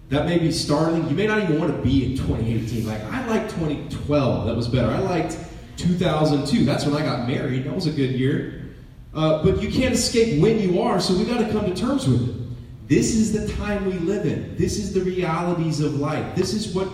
[0.08, 1.08] That may be startling.
[1.08, 2.86] You may not even want to be in 2018.
[2.86, 4.46] Like, I liked 2012.
[4.46, 4.88] That was better.
[4.88, 5.38] I liked
[5.78, 6.64] 2002.
[6.64, 7.64] That's when I got married.
[7.64, 8.66] That was a good year.
[9.14, 12.06] Uh, but you can't escape when you are, so we got to come to terms
[12.06, 12.45] with it.
[12.86, 14.56] This is the time we live in.
[14.56, 16.36] This is the realities of life.
[16.36, 16.88] This is what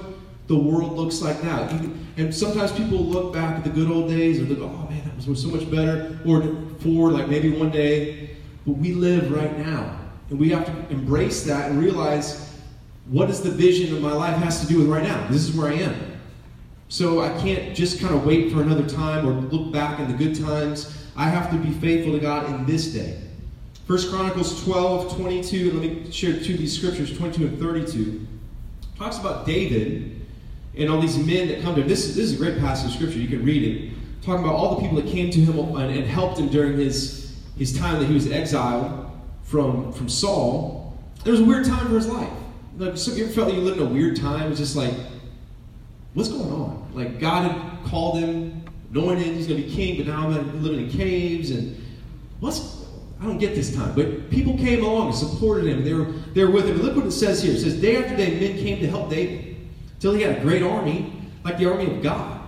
[0.47, 1.69] the world looks like now.
[2.17, 5.05] And sometimes people look back at the good old days and they go, oh man,
[5.05, 6.19] that was so much better.
[6.27, 6.43] Or
[6.81, 8.37] forward, like maybe one day.
[8.67, 9.99] But we live right now.
[10.31, 12.59] And we have to embrace that and realize
[13.07, 15.27] what is the vision of my life has to do with right now.
[15.29, 16.21] This is where I am.
[16.89, 20.17] So I can't just kind of wait for another time or look back in the
[20.17, 21.07] good times.
[21.17, 23.19] I have to be faithful to God in this day.
[23.93, 28.27] First Chronicles 12, 22, let me share two of these scriptures, 22 and 32.
[28.97, 30.19] Talks about David
[30.75, 31.89] and all these men that come to him.
[31.89, 33.19] This, this is a great passage of scripture.
[33.19, 33.93] You can read it.
[34.23, 37.37] Talking about all the people that came to him and, and helped him during his,
[37.59, 39.11] his time that he was exiled
[39.43, 40.99] from, from Saul.
[41.25, 42.33] There was a weird time for his life.
[42.79, 44.51] Like, so you ever felt like you lived in a weird time?
[44.51, 44.95] It's just like,
[46.15, 46.91] what's going on?
[46.95, 50.87] Like, God had called him, anointed, he's going to be king, but now I'm living
[50.87, 51.77] in caves, and
[52.41, 52.82] what's
[53.23, 53.95] I don't get this time.
[53.95, 55.85] But people came along and supported him.
[55.85, 56.83] They were, they were with him.
[56.83, 57.55] look what it says here.
[57.55, 59.57] It says, Day after day, men came to help David
[59.95, 61.13] until he had a great army,
[61.45, 62.41] like the army of God.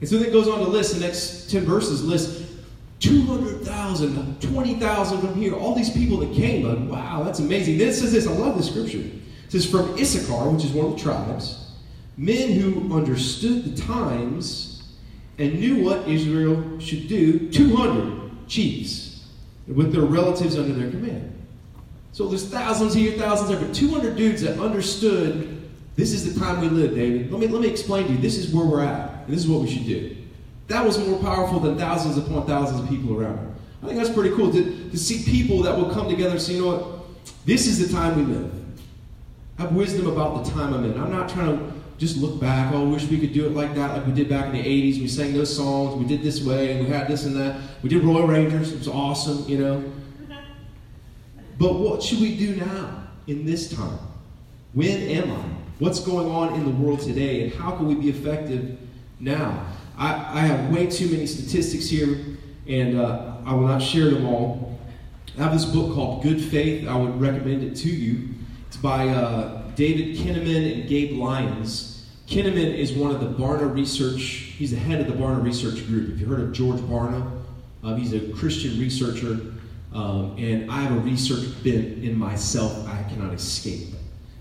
[0.00, 2.46] And so then it goes on to list, the next 10 verses list
[3.00, 6.64] 200,000, 20,000 from here, all these people that came.
[6.64, 7.78] Like, wow, that's amazing.
[7.78, 8.98] Then it says this, I love this scripture.
[8.98, 11.72] It says, From Issachar, which is one of the tribes,
[12.16, 14.92] men who understood the times
[15.38, 19.09] and knew what Israel should do, 200 chiefs
[19.74, 21.26] with their relatives under their command.
[22.12, 25.60] So there's thousands here, thousands there, but 200 dudes that understood
[25.96, 27.30] this is the time we live, David.
[27.30, 28.18] Let me, let me explain to you.
[28.18, 30.16] This is where we're at, and this is what we should do.
[30.68, 33.54] That was more powerful than thousands upon thousands of people around.
[33.82, 36.54] I think that's pretty cool to, to see people that will come together and say,
[36.54, 37.00] you know what?
[37.44, 38.52] This is the time we live.
[39.58, 41.00] Have wisdom about the time I'm in.
[41.00, 43.94] I'm not trying to just look back, oh, wish we could do it like that,
[43.94, 45.00] like we did back in the 80s.
[45.02, 47.60] We sang those songs, we did this way, and we had this and that.
[47.82, 49.84] We did Royal Rangers, it was awesome, you know.
[51.58, 53.98] But what should we do now, in this time?
[54.72, 55.44] When am I?
[55.78, 58.78] What's going on in the world today, and how can we be effective
[59.18, 59.66] now?
[59.98, 62.16] I, I have way too many statistics here,
[62.66, 64.78] and uh, I will not share them all.
[65.38, 66.88] I have this book called Good Faith.
[66.88, 68.30] I would recommend it to you.
[68.68, 72.04] It's by uh, David Kinnaman and Gabe Lyons.
[72.26, 74.20] Kinnaman is one of the Barna Research,
[74.58, 76.10] he's the head of the Barna Research Group.
[76.10, 77.40] If you heard of George Barna,
[77.82, 79.54] uh, he's a Christian researcher,
[79.94, 83.94] um, and I have a research bent in myself I cannot escape.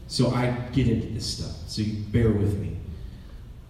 [0.07, 2.75] So I get into this stuff, so you bear with me.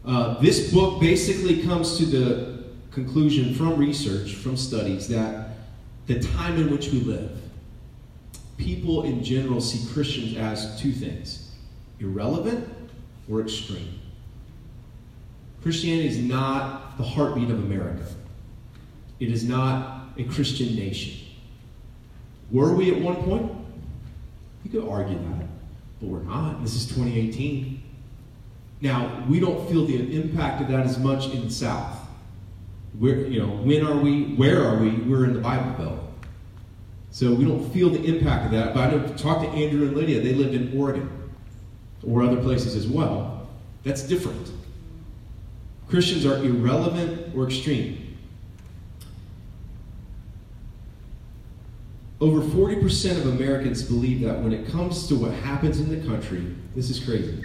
[0.03, 5.49] Uh, this book basically comes to the conclusion from research, from studies, that
[6.07, 7.37] the time in which we live,
[8.57, 11.45] people in general see Christians as two things
[11.99, 12.67] irrelevant
[13.29, 13.99] or extreme.
[15.61, 18.05] Christianity is not the heartbeat of America,
[19.19, 21.27] it is not a Christian nation.
[22.51, 23.51] Were we at one point?
[24.63, 25.47] You could argue that,
[25.99, 26.63] but we're not.
[26.63, 27.83] This is 2018.
[28.81, 31.97] Now, we don't feel the impact of that as much in the South.
[32.97, 34.35] Where, you know, when are we?
[34.35, 34.91] Where are we?
[34.91, 35.99] We're in the Bible Belt.
[37.11, 38.73] So we don't feel the impact of that.
[38.73, 40.21] But I know, talk to Andrew and Lydia.
[40.21, 41.18] They lived in Oregon
[42.05, 43.47] or other places as well.
[43.83, 44.51] That's different.
[45.87, 48.17] Christians are irrelevant or extreme.
[52.21, 56.43] Over 40% of Americans believe that when it comes to what happens in the country,
[56.75, 57.41] this is crazy.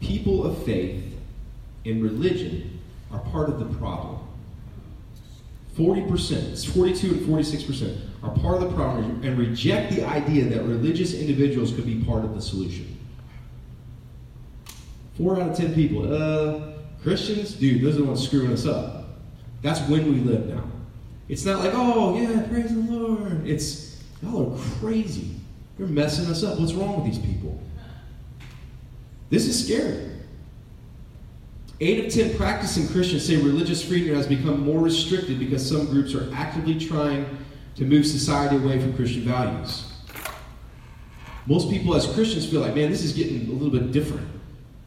[0.00, 1.02] People of faith
[1.84, 2.80] and religion
[3.12, 4.20] are part of the problem.
[5.76, 10.62] 40%, it's 42 and 46%, are part of the problem and reject the idea that
[10.62, 12.95] religious individuals could be part of the solution.
[15.16, 17.54] Four out of 10 people, uh, Christians?
[17.54, 19.06] Dude, those are the ones screwing us up.
[19.62, 20.64] That's when we live now.
[21.28, 23.46] It's not like, oh, yeah, praise the Lord.
[23.46, 25.30] It's, y'all are crazy.
[25.78, 26.58] You're messing us up.
[26.60, 27.60] What's wrong with these people?
[29.30, 30.10] This is scary.
[31.80, 36.14] Eight of ten practicing Christians say religious freedom has become more restricted because some groups
[36.14, 37.26] are actively trying
[37.74, 39.92] to move society away from Christian values.
[41.46, 44.26] Most people, as Christians, feel like, man, this is getting a little bit different.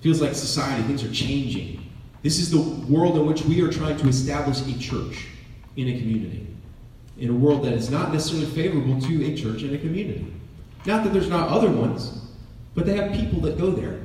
[0.01, 1.91] Feels like society, things are changing.
[2.21, 5.27] This is the world in which we are trying to establish a church
[5.75, 6.47] in a community,
[7.17, 10.33] in a world that is not necessarily favorable to a church in a community.
[10.85, 12.21] Not that there's not other ones,
[12.75, 13.99] but they have people that go there.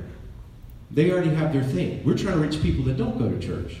[0.91, 2.03] They already have their thing.
[2.05, 3.77] We're trying to reach people that don't go to church.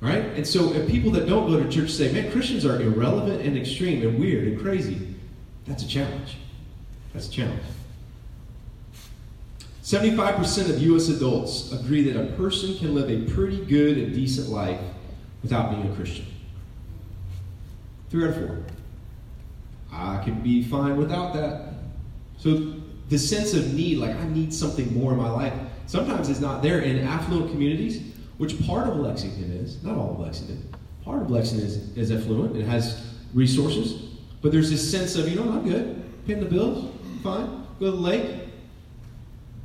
[0.00, 0.24] Right?
[0.24, 3.56] And so if people that don't go to church say, man, Christians are irrelevant and
[3.56, 5.14] extreme and weird and crazy,
[5.66, 6.38] that's a challenge.
[7.12, 7.62] That's a challenge.
[9.90, 11.08] 75% of U.S.
[11.08, 14.78] adults agree that a person can live a pretty good and decent life
[15.42, 16.26] without being a Christian.
[18.08, 18.62] Three out of four.
[19.92, 21.74] I can be fine without that.
[22.38, 22.74] So
[23.08, 25.54] the sense of need, like I need something more in my life,
[25.86, 30.20] sometimes is not there in affluent communities, which part of Lexington is, not all of
[30.20, 30.72] Lexington.
[31.04, 34.04] Part of Lexington is, is affluent, it has resources,
[34.40, 37.90] but there's this sense of, you know, I'm good, paying the bills, fine, go to
[37.90, 38.49] the lake.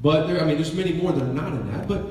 [0.06, 2.06] But there, I mean, there's many more that are not in that, but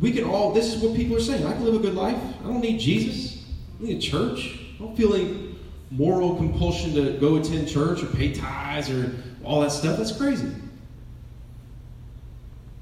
[0.00, 1.46] we can all, this is what people are saying.
[1.46, 2.22] I can live a good life.
[2.44, 3.42] I don't need Jesus.
[3.80, 4.60] I need a church.
[4.74, 5.56] I don't feel any
[5.90, 9.96] moral compulsion to go attend church or pay tithes or all that stuff.
[9.96, 10.52] That's crazy.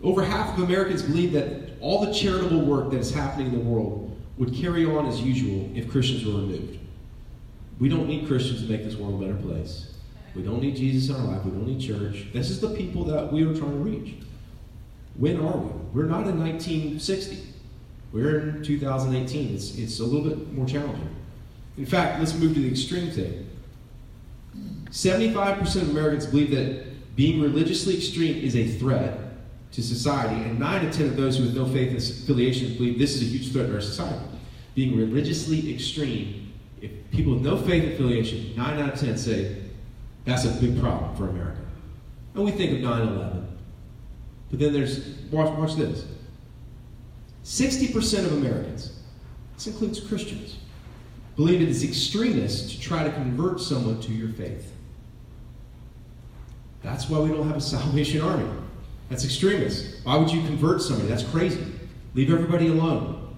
[0.03, 3.65] Over half of Americans believe that all the charitable work that is happening in the
[3.65, 6.81] world would carry on as usual if Christians were removed.
[7.79, 9.94] We don't need Christians to make this world a better place.
[10.35, 11.45] We don't need Jesus in our life.
[11.45, 12.27] We don't need church.
[12.33, 14.15] This is the people that we are trying to reach.
[15.17, 15.71] When are we?
[15.93, 17.39] We're not in 1960.
[18.13, 19.55] We're in 2018.
[19.55, 21.15] It's, it's a little bit more challenging.
[21.77, 23.49] In fact, let's move to the extreme thing.
[24.91, 29.21] 75% of Americans believe that being religiously extreme is a threat
[29.73, 33.17] to society, and 9 to 10 of those who have no faith affiliation believe this
[33.17, 34.25] is a huge threat to our society.
[34.77, 39.64] Being religiously extreme, if people with no faith affiliation, 9 out of 10 say
[40.25, 41.61] that's a big problem for America.
[42.35, 43.59] And we think of 9 11.
[44.51, 46.07] But then there's, watch, watch this
[47.45, 48.99] 60% of Americans,
[49.55, 50.59] this includes Christians,
[51.37, 54.73] believe it is extremist to try to convert someone to your faith.
[56.83, 58.49] That's why we don't have a Salvation Army.
[59.11, 60.05] That's extremist.
[60.05, 61.09] Why would you convert somebody?
[61.09, 61.65] That's crazy.
[62.15, 63.37] Leave everybody alone.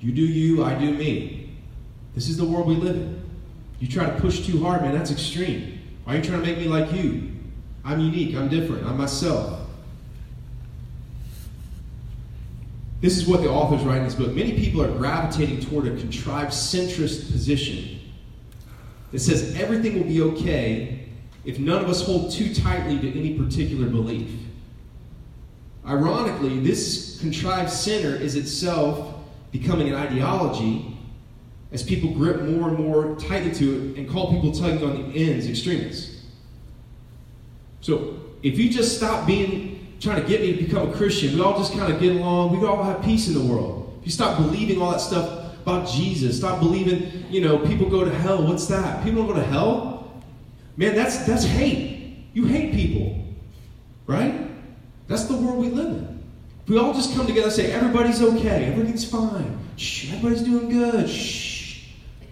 [0.00, 1.56] You do you, I do me.
[2.14, 3.22] This is the world we live in.
[3.80, 5.77] You try to push too hard, man, that's extreme.
[6.08, 7.32] Why are you trying to make me like you?
[7.84, 9.60] I'm unique, I'm different, I'm myself.
[13.02, 14.34] This is what the authors writing in this book.
[14.34, 18.00] Many people are gravitating toward a contrived centrist position
[19.12, 21.10] that says everything will be okay
[21.44, 24.30] if none of us hold too tightly to any particular belief.
[25.86, 29.14] Ironically, this contrived center is itself
[29.52, 30.97] becoming an ideology
[31.72, 35.30] as people grip more and more tightly to it and call people tugging on the
[35.30, 36.22] ends extremists.
[37.80, 41.42] So if you just stop being trying to get me to become a Christian, we
[41.42, 43.98] all just kind of get along, we all have peace in the world.
[44.00, 48.04] If you stop believing all that stuff about Jesus, stop believing, you know, people go
[48.04, 48.46] to hell.
[48.46, 49.04] What's that?
[49.04, 50.22] People don't go to hell?
[50.76, 52.28] Man, that's that's hate.
[52.32, 53.24] You hate people.
[54.06, 54.48] Right?
[55.08, 56.24] That's the world we live in.
[56.62, 60.68] If we all just come together and say, everybody's okay, everything's fine, shh, everybody's doing
[60.68, 61.47] good, shh.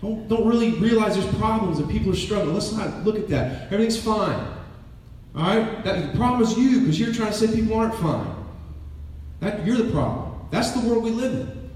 [0.07, 2.55] Don't, don't really realize there's problems and people are struggling.
[2.55, 3.73] Let's not look at that.
[3.73, 4.39] Everything's fine.
[5.35, 5.83] All right?
[5.83, 8.33] That, the problem is you because you're trying to say people aren't fine.
[9.41, 10.47] That, you're the problem.
[10.53, 11.71] That's the world we live in.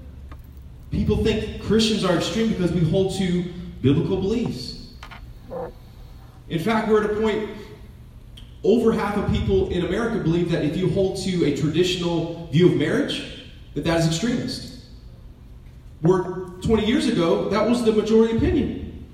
[0.91, 3.43] People think Christians are extreme because we hold to
[3.81, 4.93] biblical beliefs.
[6.47, 7.49] In fact, we're at a point,
[8.63, 12.71] over half of people in America believe that if you hold to a traditional view
[12.71, 14.85] of marriage, that that is extremist.
[15.99, 19.05] Where 20 years ago, that was the majority opinion.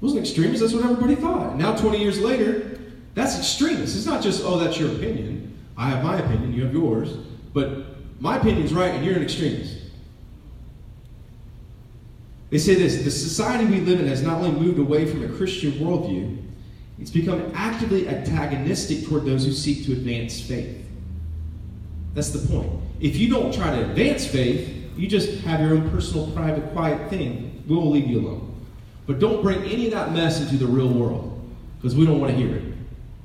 [0.00, 1.56] It wasn't extremist, that's what everybody thought.
[1.56, 2.78] Now, 20 years later,
[3.14, 3.96] that's extremist.
[3.96, 5.58] It's not just, oh, that's your opinion.
[5.76, 7.10] I have my opinion, you have yours.
[7.52, 7.86] But
[8.20, 9.76] my opinion's right and you're an extremist.
[12.50, 15.36] They say this the society we live in has not only moved away from a
[15.36, 16.36] Christian worldview,
[16.98, 20.84] it's become actively antagonistic toward those who seek to advance faith.
[22.14, 22.70] That's the point.
[23.00, 27.08] If you don't try to advance faith, you just have your own personal, private, quiet
[27.08, 28.54] thing, we will leave you alone.
[29.06, 31.40] But don't bring any of that mess into the real world
[31.78, 32.64] because we don't want to hear it.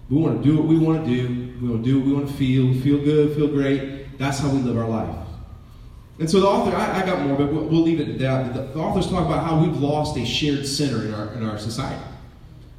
[0.10, 1.54] We want to do what we want to do.
[1.62, 2.74] We want to do what we want to feel.
[2.82, 4.18] Feel good, feel great.
[4.18, 5.14] That's how we live our life.
[6.18, 8.54] And so the author, I, I got more, but we'll, we'll, leave it at that.
[8.54, 11.58] The, the authors talk about how we've lost a shared center in our, in our
[11.58, 12.02] society.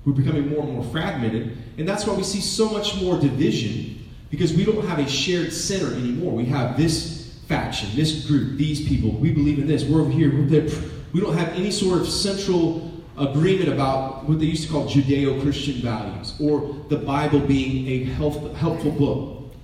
[0.07, 4.09] We're becoming more and more fragmented, and that's why we see so much more division
[4.31, 6.33] because we don't have a shared center anymore.
[6.33, 7.16] We have this
[7.47, 9.11] faction, this group, these people.
[9.11, 9.85] We believe in this.
[9.85, 10.33] We're over here.
[10.33, 10.69] We're there.
[11.13, 15.41] We don't have any sort of central agreement about what they used to call Judeo
[15.43, 19.55] Christian values or the Bible being a help, helpful book.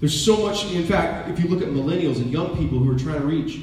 [0.00, 2.98] There's so much, in fact, if you look at millennials and young people who are
[2.98, 3.60] trying to reach,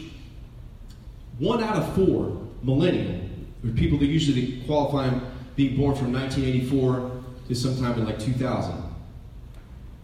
[1.39, 3.19] one out of four millennial,
[3.63, 8.90] or people that usually qualify them being born from 1984 to sometime in like 2000.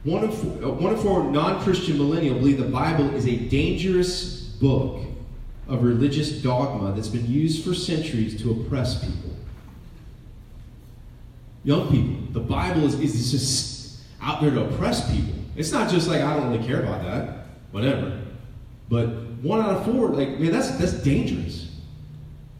[0.07, 4.39] One of four, uh, one of four non-Christian millennial believe the Bible is a dangerous
[4.39, 5.01] book
[5.67, 9.35] of religious dogma that's been used for centuries to oppress people.
[11.65, 15.33] Young people, the Bible is, is just out there to oppress people.
[15.57, 17.39] It's not just like I don't really care about that,
[17.71, 18.21] whatever.
[18.87, 19.07] But
[19.41, 21.69] one out of four, like, man, that's that's dangerous.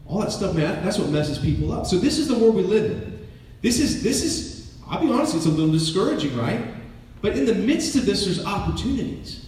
[0.06, 1.86] All that stuff, man, that's what messes people up.
[1.86, 3.26] So this is the world we live in.
[3.62, 6.74] This is this is, I'll be honest, it's a little discouraging, right?
[7.20, 9.44] But in the midst of this, there's opportunities.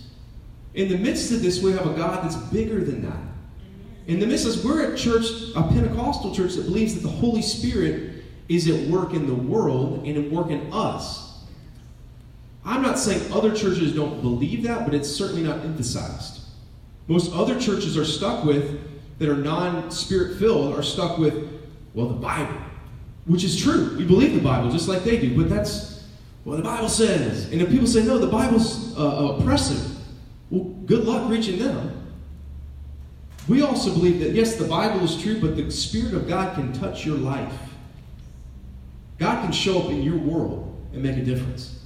[0.74, 3.18] In the midst of this, we have a God that's bigger than that.
[4.06, 7.08] In the midst of this, we're at church, a Pentecostal church that believes that the
[7.08, 11.44] Holy Spirit is at work in the world and at work in us.
[12.64, 16.40] I'm not saying other churches don't believe that, but it's certainly not emphasized.
[17.06, 18.80] Most other churches are stuck with,
[19.18, 21.34] that are non spirit filled, are stuck with,
[21.94, 22.58] well, the Bible,
[23.26, 23.96] which is true.
[23.96, 25.89] We believe the Bible just like they do, but that's
[26.44, 27.50] what the Bible says.
[27.52, 29.96] And if people say, no, the Bible's uh, oppressive,
[30.50, 31.96] well, good luck reaching them.
[33.48, 36.72] We also believe that, yes, the Bible is true, but the Spirit of God can
[36.72, 37.52] touch your life.
[39.18, 41.84] God can show up in your world and make a difference.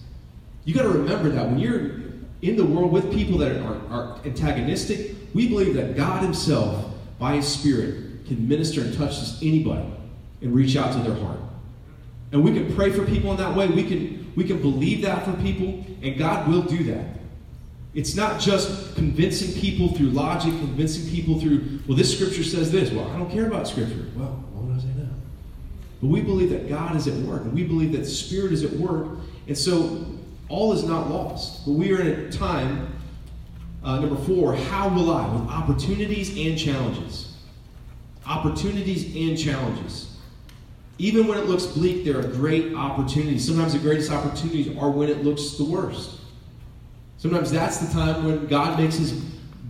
[0.65, 2.03] You got to remember that when you're
[2.43, 7.37] in the world with people that are, are, antagonistic, we believe that God Himself, by
[7.37, 9.89] His Spirit, can minister and touch anybody
[10.41, 11.41] and reach out to their heart.
[12.33, 13.69] And we can pray for people in that way.
[13.69, 17.07] We can, we can believe that for people, and God will do that.
[17.95, 22.91] It's not just convincing people through logic, convincing people through, well, this scripture says this.
[22.91, 24.07] Well, I don't care about scripture.
[24.17, 25.09] Well, what would I say now?
[26.01, 28.65] But we believe that God is at work, and we believe that the Spirit is
[28.65, 29.07] at work,
[29.47, 30.07] and so
[30.49, 31.65] all is not lost.
[31.65, 32.93] But we are in a time,
[33.85, 35.33] uh, number four, how will I?
[35.33, 37.37] With opportunities and challenges.
[38.27, 40.14] Opportunities and challenges.
[40.99, 43.47] Even when it looks bleak, there are great opportunities.
[43.47, 46.21] Sometimes the greatest opportunities are when it looks the worst.
[47.19, 49.13] Sometimes that's the time when God makes his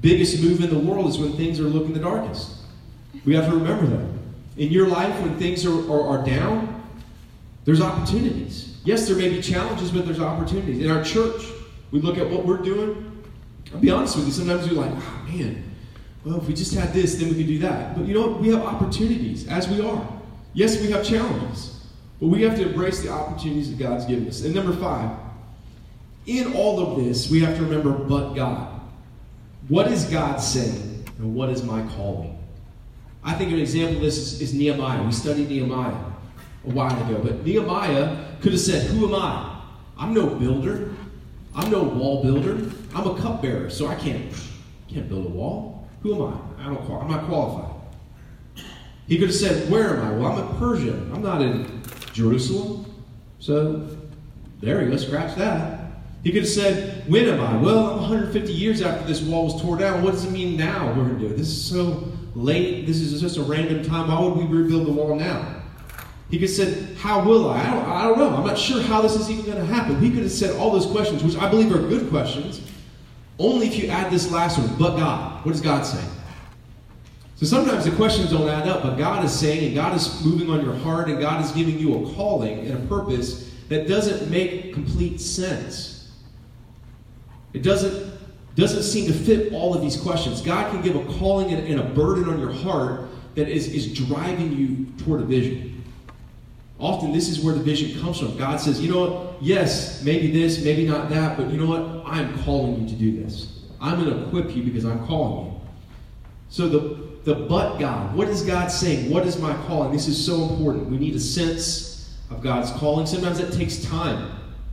[0.00, 2.52] biggest move in the world is when things are looking the darkest.
[3.24, 4.06] We have to remember that.
[4.56, 6.82] In your life, when things are, are, are down,
[7.64, 8.78] there's opportunities.
[8.84, 10.84] Yes, there may be challenges, but there's opportunities.
[10.84, 11.42] In our church,
[11.90, 13.22] we look at what we're doing.
[13.72, 15.64] I'll be honest with you, sometimes we're like, oh man,
[16.24, 17.96] well, if we just had this, then we could do that.
[17.96, 18.40] But you know what?
[18.40, 20.06] We have opportunities as we are.
[20.54, 21.84] Yes, we have challenges,
[22.20, 24.42] but we have to embrace the opportunities that God's given us.
[24.42, 25.10] And number five,
[26.26, 28.80] in all of this, we have to remember, but God.
[29.68, 32.38] What is God saying, and what is my calling?
[33.24, 35.02] I think an example of this is, is Nehemiah.
[35.02, 35.94] We studied Nehemiah
[36.66, 39.62] a while ago, but Nehemiah could have said, Who am I?
[39.98, 40.90] I'm no builder.
[41.54, 42.70] I'm no wall builder.
[42.94, 44.32] I'm a cupbearer, so I can't,
[44.88, 45.88] can't build a wall.
[46.02, 46.62] Who am I?
[46.64, 46.90] I don't.
[46.90, 47.73] I'm not qualified.
[49.08, 50.12] He could have said, Where am I?
[50.12, 50.92] Well, I'm in Persia.
[51.12, 51.82] I'm not in
[52.12, 52.86] Jerusalem.
[53.38, 53.88] So
[54.60, 55.80] there you go, scratch that.
[56.22, 57.56] He could have said, When am I?
[57.58, 60.02] Well, I'm 150 years after this wall was torn down.
[60.02, 61.36] What does it mean now we're going to do it?
[61.36, 62.86] This is so late.
[62.86, 64.08] This is just a random time.
[64.08, 65.62] Why would we rebuild the wall now?
[66.30, 67.60] He could have said, How will I?
[67.60, 68.30] I don't, I don't know.
[68.30, 70.00] I'm not sure how this is even going to happen.
[70.00, 72.62] He could have said all those questions, which I believe are good questions,
[73.38, 75.44] only if you add this last one, but God.
[75.44, 76.02] What does God say?
[77.36, 80.50] So sometimes the questions don't add up, but God is saying, and God is moving
[80.50, 84.30] on your heart, and God is giving you a calling and a purpose that doesn't
[84.30, 86.12] make complete sense.
[87.52, 88.12] It doesn't,
[88.54, 90.42] doesn't seem to fit all of these questions.
[90.42, 93.92] God can give a calling and, and a burden on your heart that is, is
[93.92, 95.82] driving you toward a vision.
[96.78, 98.36] Often, this is where the vision comes from.
[98.36, 99.42] God says, you know what?
[99.42, 102.04] Yes, maybe this, maybe not that, but you know what?
[102.06, 103.60] I'm calling you to do this.
[103.80, 105.60] I'm going to equip you because I'm calling you.
[106.48, 109.10] So, the, the but God, what is God saying?
[109.10, 109.92] What is my calling?
[109.92, 110.90] This is so important.
[110.90, 113.06] We need a sense of God's calling.
[113.06, 114.30] Sometimes that takes time.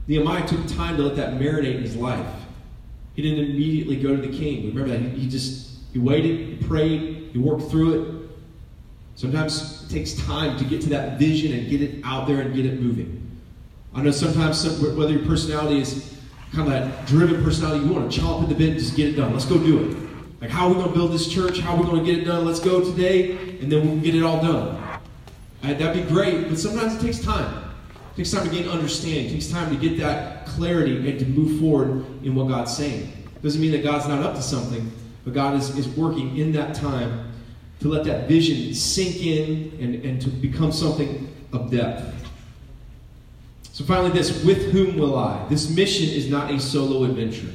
[0.08, 2.28] Nehemiah took time to let that marinate in his life.
[3.16, 4.68] He didn't immediately go to the king.
[4.68, 5.18] Remember that?
[5.18, 8.30] He, just, he waited, he prayed, he worked through it.
[9.16, 12.54] Sometimes it takes time to get to that vision and get it out there and
[12.54, 13.18] get it moving.
[13.94, 16.18] I know sometimes some, whether your personality is
[16.54, 19.10] kind of that driven personality, you want to chomp at the bit and just get
[19.10, 19.32] it done.
[19.32, 20.11] Let's go do it.
[20.42, 21.60] Like, how are we going to build this church?
[21.60, 22.46] How are we going to get it done?
[22.46, 24.82] Let's go today, and then we'll get it all done.
[25.62, 27.64] And that'd be great, but sometimes it takes time.
[28.14, 29.28] It takes time to gain understanding.
[29.28, 33.04] It takes time to get that clarity and to move forward in what God's saying.
[33.04, 34.92] It Doesn't mean that God's not up to something,
[35.24, 37.32] but God is, is working in that time
[37.82, 42.16] to let that vision sink in and, and to become something of depth.
[43.74, 45.48] So, finally, this with whom will I?
[45.50, 47.48] This mission is not a solo adventure.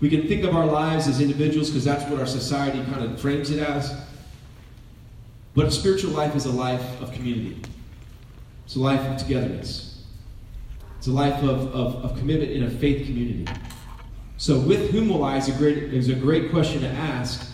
[0.00, 3.20] We can think of our lives as individuals because that's what our society kind of
[3.20, 3.94] frames it as.
[5.54, 7.60] But a spiritual life is a life of community,
[8.64, 10.04] it's a life of togetherness,
[10.98, 13.46] it's a life of, of, of commitment in a faith community.
[14.36, 17.50] So, with whom will I is a great, is a great question to ask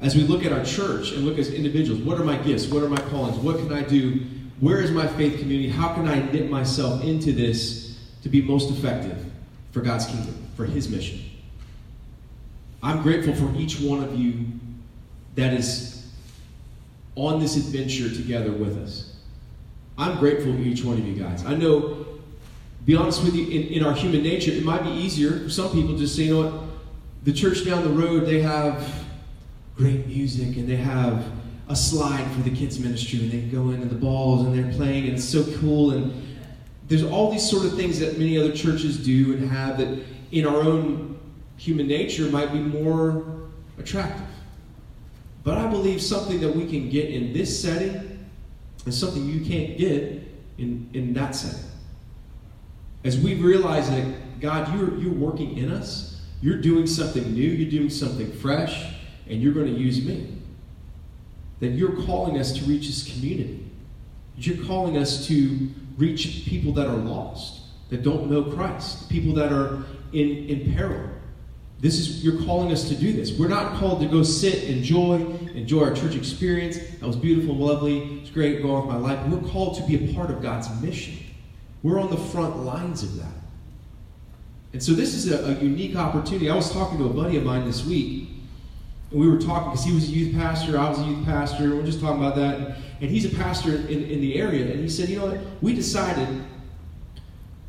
[0.00, 2.66] as we look at our church and look as individuals, what are my gifts?
[2.66, 3.38] What are my callings?
[3.38, 4.20] What can I do?
[4.60, 5.70] Where is my faith community?
[5.70, 9.24] How can I knit myself into this to be most effective
[9.72, 11.20] for God's kingdom, for His mission?
[12.82, 14.46] I'm grateful for each one of you
[15.36, 16.06] that is
[17.16, 19.16] on this adventure together with us.
[19.96, 21.44] I'm grateful for each one of you guys.
[21.46, 22.06] I know,
[22.84, 25.70] be honest with you, in, in our human nature, it might be easier for some
[25.70, 26.62] people just say, you know what,
[27.22, 29.04] the church down the road, they have
[29.76, 31.24] great music and they have
[31.68, 35.04] a slide for the kids ministry and they go into the balls and they're playing
[35.04, 36.12] and it's so cool and
[36.88, 39.98] there's all these sort of things that many other churches do and have that
[40.32, 41.18] in our own
[41.56, 43.48] human nature might be more
[43.78, 44.26] attractive
[45.42, 48.26] but i believe something that we can get in this setting
[48.86, 50.22] is something you can't get
[50.58, 51.70] in, in that setting
[53.04, 57.70] as we realize that god you're, you're working in us you're doing something new you're
[57.70, 58.94] doing something fresh
[59.28, 60.36] and you're going to use me.
[61.60, 63.64] That you're calling us to reach this community.
[64.36, 67.60] You're calling us to reach people that are lost,
[67.90, 69.84] that don't know Christ, people that are
[70.14, 71.10] in, in peril.
[71.80, 73.38] This is you're calling us to do this.
[73.38, 75.16] We're not called to go sit, enjoy,
[75.54, 76.78] enjoy our church experience.
[76.78, 78.20] That was beautiful, lovely.
[78.20, 79.26] It's great going with my life.
[79.26, 81.18] We're called to be a part of God's mission.
[81.82, 83.34] We're on the front lines of that.
[84.72, 86.48] And so this is a, a unique opportunity.
[86.48, 88.28] I was talking to a buddy of mine this week
[89.14, 91.64] and we were talking because he was a youth pastor, I was a youth pastor,
[91.64, 92.76] and we are just talking about that.
[93.00, 95.40] And he's a pastor in, in the area, and he said, you know what?
[95.62, 96.44] We decided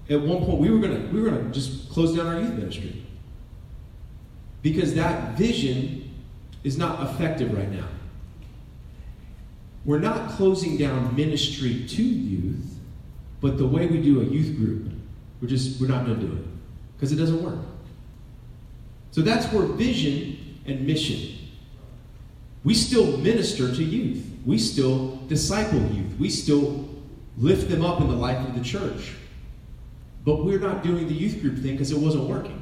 [0.10, 3.06] at one point we were gonna we were gonna just close down our youth ministry
[4.62, 6.14] because that vision
[6.64, 7.88] is not effective right now.
[9.84, 12.80] We're not closing down ministry to youth,
[13.42, 14.92] but the way we do a youth group,
[15.42, 16.46] we're just we're not gonna do it
[16.96, 17.60] because it doesn't work.
[19.12, 21.36] So that's where vision and mission
[22.66, 24.28] we still minister to youth.
[24.44, 26.18] We still disciple youth.
[26.20, 26.90] We still
[27.38, 29.14] lift them up in the life of the church.
[30.26, 32.62] But we're not doing the youth group thing because it wasn't working.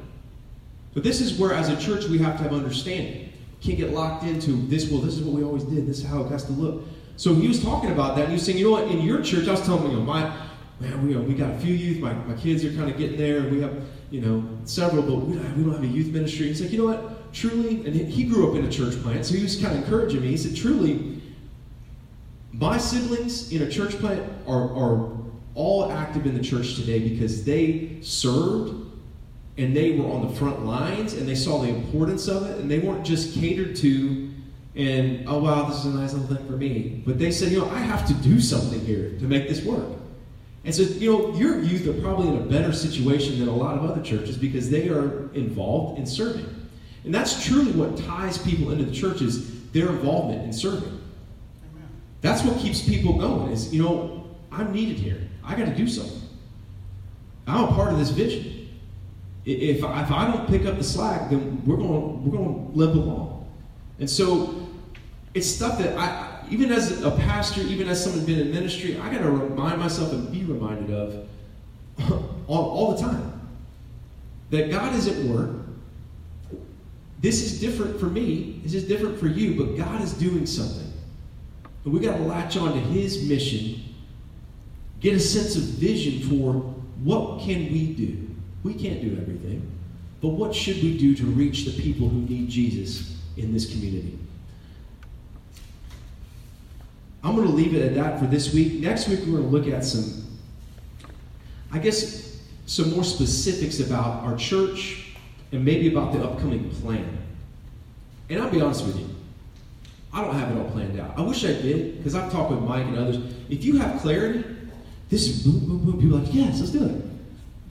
[0.93, 3.31] But this is where, as a church, we have to have understanding.
[3.61, 4.91] Can't get locked into this.
[4.91, 5.87] Well, this is what we always did.
[5.87, 6.83] This is how it has to look.
[7.15, 8.23] So he was talking about that.
[8.23, 8.87] And he was saying, you know what?
[8.89, 10.35] In your church, I was telling know, my
[10.79, 11.99] man, we, uh, we got a few youth.
[11.99, 13.39] My, my kids are kind of getting there.
[13.39, 13.73] And we have,
[14.11, 16.47] you know, several, but we don't, we don't have a youth ministry.
[16.47, 17.33] He's like, you know what?
[17.33, 20.21] Truly, and he grew up in a church plant, so he was kind of encouraging
[20.21, 20.27] me.
[20.27, 21.19] He said, truly,
[22.51, 25.12] my siblings in a church plant are, are
[25.55, 28.73] all active in the church today because they served
[29.57, 32.69] and they were on the front lines and they saw the importance of it and
[32.69, 34.31] they weren't just catered to
[34.75, 37.03] and oh wow this is a nice little thing for me.
[37.05, 39.87] But they said you know i have to do something here to make this work.
[40.65, 43.77] And so you know your youth are probably in a better situation than a lot
[43.77, 46.49] of other churches because they are involved in serving.
[47.03, 51.01] And that's truly what ties people into the church is their involvement in serving.
[52.21, 55.87] That's what keeps people going is you know i'm needed here i got to do
[55.87, 56.21] something
[57.47, 58.63] i'm a part of this vision
[59.45, 62.95] if, if I don't pick up the slack, then we're going we're going to limp
[62.95, 63.51] along.
[63.99, 64.67] And so
[65.33, 69.11] it's stuff that I, even as a pastor, even as someone been in ministry, I
[69.11, 71.27] got to remind myself and be reminded of
[72.47, 73.41] all, all the time
[74.49, 75.51] that God is at work.
[77.19, 78.59] This is different for me.
[78.63, 80.91] This is different for you, but God is doing something.
[81.85, 83.81] And we got to latch on to His mission,
[85.03, 86.53] get a sense of vision for
[87.03, 88.23] what can we do
[88.63, 89.69] we can't do everything.
[90.21, 94.17] But what should we do to reach the people who need Jesus in this community?
[97.23, 98.81] I'm going to leave it at that for this week.
[98.81, 100.25] Next week, we're going to look at some,
[101.71, 105.15] I guess, some more specifics about our church
[105.51, 107.17] and maybe about the upcoming plan.
[108.29, 109.09] And I'll be honest with you,
[110.13, 111.17] I don't have it all planned out.
[111.17, 113.17] I wish I did, because I've talked with Mike and others.
[113.49, 114.43] If you have clarity,
[115.13, 116.01] this is boom, boom, boom.
[116.01, 117.01] People are like, yes, let's do it.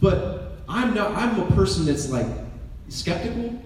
[0.00, 2.26] But I'm not, I'm a person that's like
[2.88, 3.60] skeptical.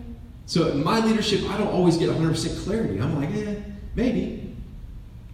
[0.47, 2.99] So in my leadership, I don't always get 100% clarity.
[2.99, 3.57] I'm like, eh,
[3.95, 4.57] maybe.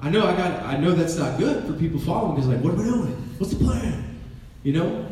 [0.01, 2.73] I know I got, I know that's not good for people following because like, what
[2.73, 3.13] are we doing?
[3.39, 4.19] What's the plan?
[4.65, 5.07] You know?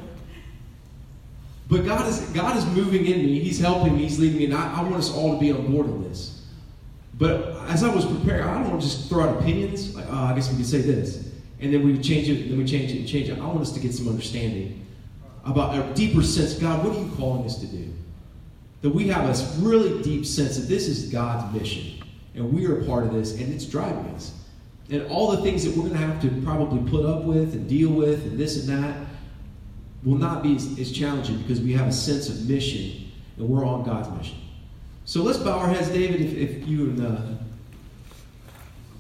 [1.69, 3.39] But God is, God is moving in me.
[3.39, 4.03] He's helping me.
[4.03, 4.47] He's leading me.
[4.47, 6.45] And I, I want us all to be on board on this.
[7.17, 9.95] But as I was preparing, I don't want to just throw out opinions.
[9.95, 11.30] Like, oh, I guess we could say this.
[11.61, 13.39] And then we change it, then we change it and change it.
[13.39, 14.87] I want us to get some understanding
[15.45, 17.93] about a deeper sense God, what are you calling us to do?
[18.83, 22.03] That we have a really deep sense that this is God's mission
[22.35, 24.33] and we are a part of this and it's driving us.
[24.91, 27.69] And all the things that we're going to have to probably put up with and
[27.69, 29.07] deal with and this and that
[30.03, 33.65] will not be as, as challenging because we have a sense of mission and we're
[33.65, 34.39] on God's mission.
[35.05, 37.21] So let's bow our heads, David, if, if you and uh,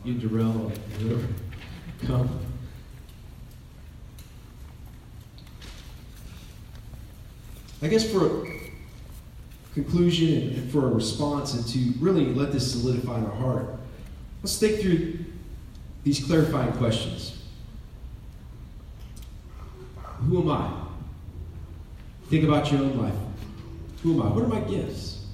[0.05, 1.27] you and Darrell, whoever,
[2.07, 2.50] come.
[7.83, 8.61] I guess for a
[9.75, 13.67] conclusion and for a response and to really let this solidify in our heart,
[14.43, 15.19] let's think through
[16.05, 17.43] these clarifying questions.
[20.29, 20.71] Who am I?
[22.29, 23.15] Think about your own life.
[24.03, 24.31] Who am I?
[24.31, 25.25] What are my gifts?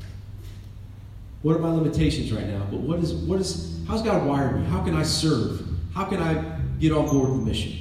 [1.43, 2.67] What are my limitations right now?
[2.71, 4.67] But what is what is how's God wired me?
[4.67, 5.67] How can I serve?
[5.95, 7.73] How can I get on board with the mission?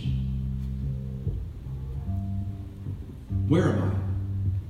[3.47, 4.04] Where am I?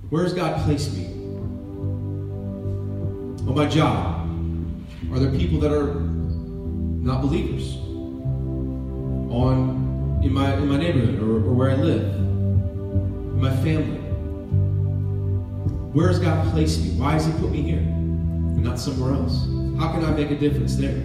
[0.09, 1.05] Where has God placed me?
[3.47, 4.29] On my job,
[5.11, 7.75] are there people that are not believers?
[9.33, 12.03] On in my in my neighborhood or, or where I live?
[12.13, 13.97] In my family?
[15.91, 16.91] Where has God placed me?
[16.99, 19.47] Why has He put me here and not somewhere else?
[19.79, 20.97] How can I make a difference there?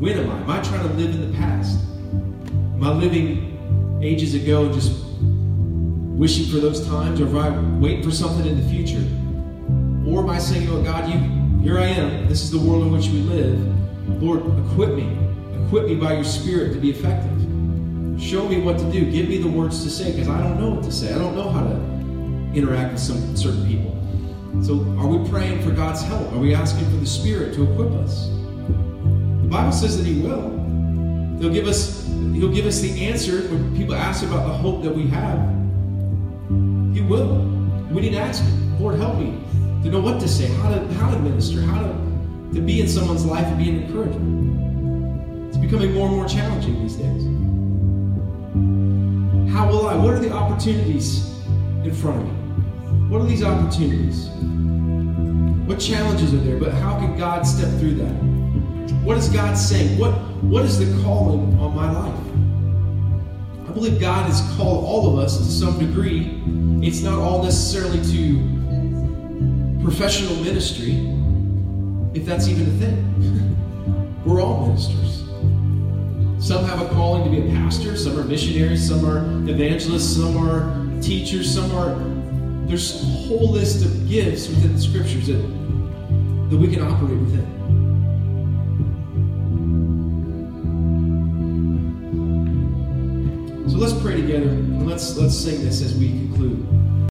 [0.00, 0.40] When am I?
[0.40, 1.78] Am I trying to live in the past?
[2.14, 5.11] Am I living ages ago and just
[6.22, 7.50] wishing for those times, or if I
[7.80, 9.04] wait for something in the future?
[10.08, 11.18] Or I saying, oh God, you
[11.60, 12.28] here I am.
[12.28, 13.58] This is the world in which we live.
[14.22, 15.18] Lord, equip me.
[15.66, 17.32] Equip me by your spirit to be effective.
[18.22, 19.10] Show me what to do.
[19.10, 21.12] Give me the words to say, because I don't know what to say.
[21.12, 21.74] I don't know how to
[22.56, 23.90] interact with some certain people.
[24.62, 26.32] So are we praying for God's help?
[26.34, 28.28] Are we asking for the Spirit to equip us?
[28.28, 30.50] The Bible says that He will.
[31.40, 34.94] He'll give us, He'll give us the answer when people ask about the hope that
[34.94, 35.61] we have.
[37.08, 37.38] Will.
[37.90, 39.38] We need to ask Him, Lord, help me
[39.82, 41.92] to know what to say, how to how to minister, how to,
[42.54, 45.48] to be in someone's life and be an encouragement.
[45.48, 47.22] It's becoming more and more challenging these days.
[49.52, 49.94] How will I?
[49.96, 51.28] What are the opportunities
[51.84, 52.42] in front of me?
[53.08, 54.28] What are these opportunities?
[55.66, 56.58] What challenges are there?
[56.58, 58.12] But how can God step through that?
[59.04, 59.98] What is God saying?
[59.98, 63.68] What, what is the calling on my life?
[63.68, 66.40] I believe God has called all of us to some degree.
[66.82, 70.94] It's not all necessarily to professional ministry,
[72.12, 74.22] if that's even a thing.
[74.26, 75.20] We're all ministers.
[76.44, 79.18] Some have a calling to be a pastor, some are missionaries, some are
[79.48, 81.94] evangelists, some are teachers, some are.
[82.66, 87.46] There's a whole list of gifts within the scriptures that, that we can operate within.
[93.70, 96.71] So let's pray together and let's let's sing this as we conclude.